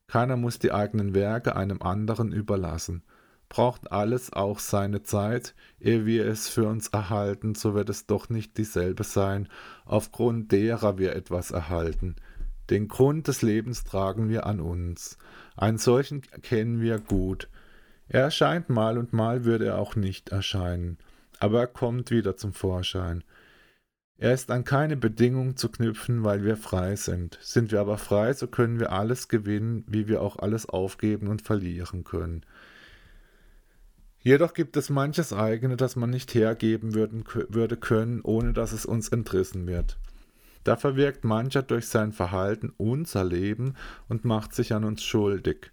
Keiner 0.07 0.37
muss 0.37 0.59
die 0.59 0.72
eigenen 0.72 1.14
Werke 1.14 1.57
einem 1.57 1.83
anderen 1.83 2.33
überlassen. 2.33 3.03
Braucht 3.48 3.92
alles 3.92 4.33
auch 4.33 4.59
seine 4.59 5.03
Zeit, 5.03 5.55
ehe 5.79 6.07
wir 6.07 6.27
es 6.27 6.48
für 6.48 6.66
uns 6.66 6.88
erhalten, 6.88 7.55
so 7.55 7.74
wird 7.74 7.88
es 7.88 8.07
doch 8.07 8.29
nicht 8.29 8.59
dieselbe 8.59 9.05
sein, 9.05 9.48
aufgrund 9.85 10.50
derer 10.50 10.98
wir 10.98 11.14
etwas 11.14 11.50
erhalten. 11.50 12.16
Den 12.70 12.88
Grund 12.88 13.29
des 13.29 13.42
Lebens 13.42 13.85
tragen 13.85 14.29
wir 14.29 14.46
an 14.46 14.61
uns. 14.61 15.18
Einen 15.57 15.79
solchen 15.79 16.22
kennen 16.42 16.81
wir 16.81 16.98
gut. 16.98 17.48
Er 18.09 18.22
erscheint 18.22 18.70
mal 18.70 18.98
und 18.98 19.12
mal 19.12 19.44
würde 19.44 19.66
er 19.66 19.79
auch 19.79 19.96
nicht 19.96 20.31
erscheinen, 20.31 20.98
aber 21.38 21.61
er 21.61 21.66
kommt 21.66 22.11
wieder 22.11 22.37
zum 22.37 22.53
Vorschein. 22.53 23.22
Er 24.16 24.33
ist 24.33 24.50
an 24.50 24.64
keine 24.64 24.96
Bedingung 24.96 25.57
zu 25.57 25.68
knüpfen, 25.68 26.22
weil 26.22 26.44
wir 26.44 26.57
frei 26.57 26.94
sind. 26.96 27.38
Sind 27.42 27.72
wir 27.72 27.81
aber 27.81 27.98
frei, 27.98 28.33
so 28.33 28.46
können 28.46 28.79
wir 28.79 28.92
alles 28.92 29.29
gewinnen, 29.29 29.85
wie 29.88 30.07
wir 30.07 30.22
auch 30.22 30.38
alles 30.38 30.66
aufgeben 30.68 31.27
und 31.27 31.42
verlieren 31.42 32.05
können. 32.05 32.46
Jedoch 34.20 34.55
gibt 34.55 34.77
es 34.77 34.88
manches 34.88 35.33
eigene, 35.33 35.77
das 35.77 35.96
man 35.96 36.11
nicht 36.11 36.35
hergeben 36.35 36.94
würden, 36.94 37.24
würde 37.50 37.77
können, 37.77 38.22
ohne 38.22 38.53
dass 38.55 38.72
es 38.72 38.87
uns 38.87 39.09
entrissen 39.09 39.66
wird. 39.66 39.98
Da 40.62 40.77
verwirkt 40.77 41.24
mancher 41.24 41.62
durch 41.62 41.88
sein 41.88 42.12
Verhalten 42.12 42.72
unser 42.79 43.22
Leben 43.22 43.74
und 44.09 44.24
macht 44.24 44.55
sich 44.55 44.72
an 44.72 44.85
uns 44.85 45.05
schuldig. 45.05 45.72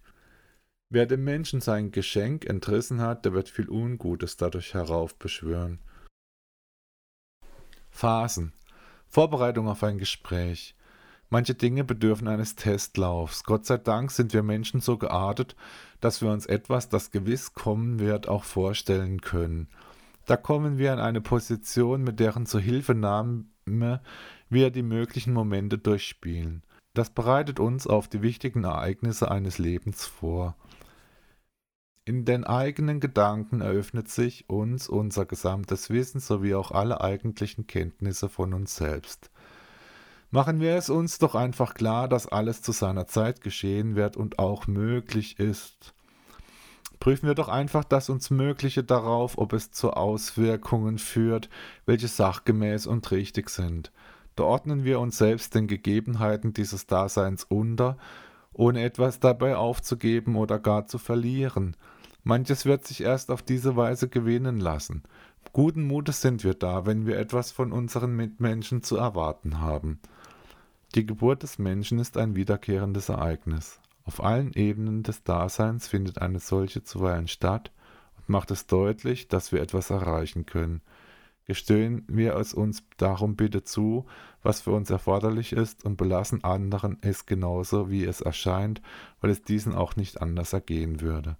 Wer 0.90 1.06
dem 1.06 1.24
Menschen 1.24 1.62
sein 1.62 1.92
Geschenk 1.92 2.44
entrissen 2.44 3.00
hat, 3.00 3.24
der 3.24 3.32
wird 3.32 3.48
viel 3.48 3.70
Ungutes 3.70 4.36
dadurch 4.36 4.74
heraufbeschwören. 4.74 5.78
Phasen. 7.92 8.52
Vorbereitung 9.08 9.68
auf 9.68 9.84
ein 9.84 9.98
Gespräch. 9.98 10.74
Manche 11.30 11.54
Dinge 11.54 11.84
bedürfen 11.84 12.26
eines 12.26 12.56
Testlaufs. 12.56 13.44
Gott 13.44 13.64
sei 13.64 13.76
Dank 13.78 14.10
sind 14.10 14.32
wir 14.32 14.42
Menschen 14.42 14.80
so 14.80 14.98
geartet, 14.98 15.54
dass 16.00 16.20
wir 16.20 16.30
uns 16.30 16.46
etwas, 16.46 16.88
das 16.88 17.10
gewiss 17.10 17.54
kommen 17.54 18.00
wird, 18.00 18.28
auch 18.28 18.44
vorstellen 18.44 19.20
können. 19.20 19.68
Da 20.26 20.36
kommen 20.36 20.78
wir 20.78 20.92
in 20.92 20.98
eine 20.98 21.20
Position, 21.20 22.02
mit 22.02 22.20
deren 22.20 22.46
Zuhilfenahme 22.46 23.44
wir 24.50 24.70
die 24.70 24.82
möglichen 24.82 25.32
Momente 25.32 25.78
durchspielen. 25.78 26.62
Das 26.94 27.10
bereitet 27.10 27.60
uns 27.60 27.86
auf 27.86 28.08
die 28.08 28.22
wichtigen 28.22 28.64
Ereignisse 28.64 29.30
eines 29.30 29.58
Lebens 29.58 30.04
vor. 30.04 30.56
In 32.04 32.24
den 32.24 32.42
eigenen 32.42 32.98
Gedanken 32.98 33.60
eröffnet 33.60 34.08
sich 34.08 34.50
uns 34.50 34.88
unser 34.88 35.24
gesamtes 35.24 35.88
Wissen 35.88 36.18
sowie 36.18 36.56
auch 36.56 36.72
alle 36.72 37.00
eigentlichen 37.00 37.68
Kenntnisse 37.68 38.28
von 38.28 38.54
uns 38.54 38.74
selbst. 38.74 39.30
Machen 40.32 40.58
wir 40.58 40.74
es 40.74 40.90
uns 40.90 41.18
doch 41.18 41.36
einfach 41.36 41.74
klar, 41.74 42.08
dass 42.08 42.26
alles 42.26 42.60
zu 42.60 42.72
seiner 42.72 43.06
Zeit 43.06 43.40
geschehen 43.40 43.94
wird 43.94 44.16
und 44.16 44.40
auch 44.40 44.66
möglich 44.66 45.38
ist. 45.38 45.94
Prüfen 46.98 47.28
wir 47.28 47.36
doch 47.36 47.48
einfach 47.48 47.84
das 47.84 48.08
uns 48.08 48.30
Mögliche 48.30 48.82
darauf, 48.82 49.38
ob 49.38 49.52
es 49.52 49.70
zu 49.70 49.92
Auswirkungen 49.92 50.98
führt, 50.98 51.50
welche 51.86 52.08
sachgemäß 52.08 52.88
und 52.88 53.08
richtig 53.12 53.48
sind. 53.48 53.92
Da 54.34 54.42
ordnen 54.42 54.82
wir 54.82 54.98
uns 54.98 55.18
selbst 55.18 55.54
den 55.54 55.68
Gegebenheiten 55.68 56.52
dieses 56.52 56.88
Daseins 56.88 57.44
unter, 57.44 57.96
ohne 58.52 58.82
etwas 58.82 59.20
dabei 59.20 59.56
aufzugeben 59.56 60.36
oder 60.36 60.58
gar 60.58 60.86
zu 60.86 60.98
verlieren. 60.98 61.76
Manches 62.24 62.64
wird 62.64 62.86
sich 62.86 63.02
erst 63.02 63.30
auf 63.30 63.42
diese 63.42 63.76
Weise 63.76 64.08
gewinnen 64.08 64.60
lassen. 64.60 65.02
Guten 65.52 65.86
Mutes 65.86 66.20
sind 66.20 66.44
wir 66.44 66.54
da, 66.54 66.86
wenn 66.86 67.06
wir 67.06 67.18
etwas 67.18 67.52
von 67.52 67.72
unseren 67.72 68.14
Mitmenschen 68.14 68.82
zu 68.82 68.96
erwarten 68.96 69.60
haben. 69.60 70.00
Die 70.94 71.04
Geburt 71.04 71.42
des 71.42 71.58
Menschen 71.58 71.98
ist 71.98 72.16
ein 72.16 72.36
wiederkehrendes 72.36 73.08
Ereignis. 73.08 73.80
Auf 74.04 74.22
allen 74.22 74.52
Ebenen 74.52 75.02
des 75.02 75.22
Daseins 75.24 75.88
findet 75.88 76.20
eine 76.20 76.38
solche 76.38 76.82
zuweilen 76.82 77.28
statt 77.28 77.70
und 78.16 78.28
macht 78.28 78.50
es 78.50 78.66
deutlich, 78.66 79.28
dass 79.28 79.52
wir 79.52 79.60
etwas 79.60 79.90
erreichen 79.90 80.46
können. 80.46 80.80
Gestehen 81.44 82.04
wir 82.08 82.36
es 82.36 82.54
uns 82.54 82.84
darum 82.96 83.34
bitte 83.34 83.64
zu, 83.64 84.06
was 84.42 84.60
für 84.60 84.70
uns 84.70 84.90
erforderlich 84.90 85.52
ist, 85.52 85.84
und 85.84 85.96
belassen 85.96 86.44
anderen 86.44 86.98
es 87.00 87.26
genauso, 87.26 87.90
wie 87.90 88.04
es 88.04 88.20
erscheint, 88.20 88.80
weil 89.20 89.30
es 89.30 89.42
diesen 89.42 89.74
auch 89.74 89.96
nicht 89.96 90.20
anders 90.22 90.52
ergehen 90.52 91.00
würde. 91.00 91.36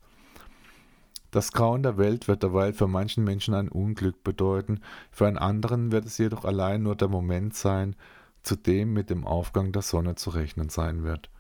Das 1.31 1.53
Grauen 1.53 1.83
der 1.83 1.97
Welt 1.97 2.29
wird 2.29 2.43
derweil 2.43 2.75
für 2.75 2.89
manchen 2.89 3.25
Menschen 3.25 3.55
ein 3.55 3.69
Unglück 3.69 4.23
bedeuten, 4.23 4.81
für 5.11 5.27
einen 5.27 5.39
anderen 5.39 5.91
wird 5.91 6.05
es 6.05 6.19
jedoch 6.19 6.45
allein 6.45 6.83
nur 6.83 6.95
der 6.95 7.09
Moment 7.09 7.55
sein, 7.55 7.97
zu 8.43 8.57
dem 8.57 8.93
mit 8.93 9.09
dem 9.09 9.27
Aufgang 9.27 9.73
der 9.73 9.83
Sonne 9.83 10.17
zu 10.17 10.31
rechnen 10.31 10.69
sein 10.69 11.05
wird. 11.05 11.31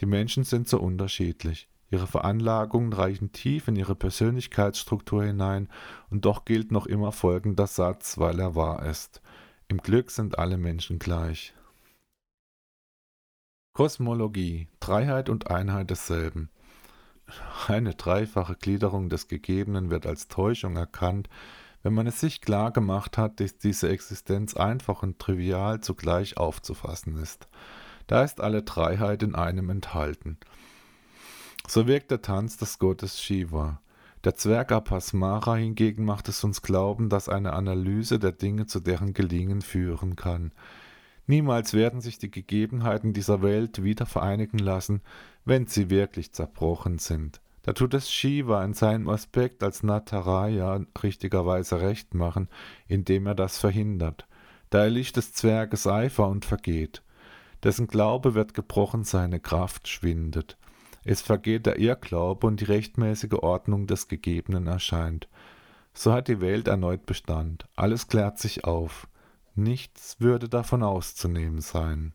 Die 0.00 0.06
Menschen 0.06 0.44
sind 0.44 0.68
so 0.68 0.80
unterschiedlich. 0.80 1.68
Ihre 1.94 2.08
Veranlagungen 2.08 2.92
reichen 2.92 3.30
tief 3.30 3.68
in 3.68 3.76
ihre 3.76 3.94
Persönlichkeitsstruktur 3.94 5.22
hinein, 5.22 5.68
und 6.10 6.24
doch 6.24 6.44
gilt 6.44 6.72
noch 6.72 6.86
immer 6.86 7.12
folgender 7.12 7.68
Satz, 7.68 8.18
weil 8.18 8.40
er 8.40 8.56
wahr 8.56 8.84
ist. 8.84 9.22
Im 9.68 9.78
Glück 9.78 10.10
sind 10.10 10.36
alle 10.36 10.56
Menschen 10.56 10.98
gleich. 10.98 11.54
Kosmologie, 13.74 14.66
Dreiheit 14.80 15.28
und 15.28 15.52
Einheit 15.52 15.88
desselben. 15.88 16.50
Eine 17.68 17.94
dreifache 17.94 18.56
Gliederung 18.56 19.08
des 19.08 19.28
Gegebenen 19.28 19.88
wird 19.90 20.04
als 20.04 20.26
Täuschung 20.26 20.76
erkannt, 20.76 21.28
wenn 21.84 21.94
man 21.94 22.08
es 22.08 22.18
sich 22.18 22.40
klar 22.40 22.72
gemacht 22.72 23.18
hat, 23.18 23.38
dass 23.38 23.56
diese 23.56 23.88
Existenz 23.88 24.56
einfach 24.56 25.04
und 25.04 25.20
trivial 25.20 25.78
zugleich 25.78 26.38
aufzufassen 26.38 27.16
ist. 27.18 27.46
Da 28.08 28.24
ist 28.24 28.40
alle 28.40 28.64
Dreiheit 28.64 29.22
in 29.22 29.36
einem 29.36 29.70
enthalten. 29.70 30.38
So 31.66 31.86
wirkt 31.86 32.10
der 32.10 32.22
Tanz 32.22 32.56
des 32.58 32.78
Gottes 32.78 33.22
Shiva. 33.22 33.80
Der 34.22 34.34
Zwerg 34.34 34.70
Apasmara 34.70 35.56
hingegen 35.56 36.04
macht 36.04 36.28
es 36.28 36.44
uns 36.44 36.62
glauben, 36.62 37.08
dass 37.08 37.28
eine 37.28 37.52
Analyse 37.52 38.18
der 38.18 38.32
Dinge 38.32 38.66
zu 38.66 38.80
deren 38.80 39.12
Gelingen 39.12 39.62
führen 39.62 40.14
kann. 40.14 40.52
Niemals 41.26 41.72
werden 41.72 42.00
sich 42.00 42.18
die 42.18 42.30
Gegebenheiten 42.30 43.14
dieser 43.14 43.42
Welt 43.42 43.82
wieder 43.82 44.04
vereinigen 44.04 44.58
lassen, 44.58 45.00
wenn 45.44 45.66
sie 45.66 45.88
wirklich 45.88 46.32
zerbrochen 46.32 46.98
sind. 46.98 47.40
Da 47.62 47.72
tut 47.72 47.94
es 47.94 48.12
Shiva 48.12 48.62
in 48.62 48.74
seinem 48.74 49.08
Aspekt 49.08 49.62
als 49.62 49.82
Nataraya 49.82 50.84
richtigerweise 51.02 51.80
recht 51.80 52.12
machen, 52.12 52.48
indem 52.88 53.26
er 53.26 53.34
das 53.34 53.56
verhindert. 53.56 54.26
Da 54.68 54.80
erlischt 54.84 55.16
des 55.16 55.32
Zwerges 55.32 55.86
Eifer 55.86 56.28
und 56.28 56.44
vergeht. 56.44 57.02
Dessen 57.62 57.86
Glaube 57.86 58.34
wird 58.34 58.52
gebrochen, 58.52 59.04
seine 59.04 59.40
Kraft 59.40 59.88
schwindet. 59.88 60.58
Es 61.04 61.20
vergeht 61.20 61.66
der 61.66 61.78
Irrglaube 61.78 62.46
und 62.46 62.60
die 62.60 62.64
rechtmäßige 62.64 63.34
Ordnung 63.34 63.86
des 63.86 64.08
Gegebenen 64.08 64.66
erscheint. 64.66 65.28
So 65.92 66.12
hat 66.12 66.28
die 66.28 66.40
Welt 66.40 66.66
erneut 66.66 67.06
Bestand. 67.06 67.66
Alles 67.76 68.08
klärt 68.08 68.38
sich 68.38 68.64
auf. 68.64 69.06
Nichts 69.54 70.16
würde 70.20 70.48
davon 70.48 70.82
auszunehmen 70.82 71.60
sein. 71.60 72.12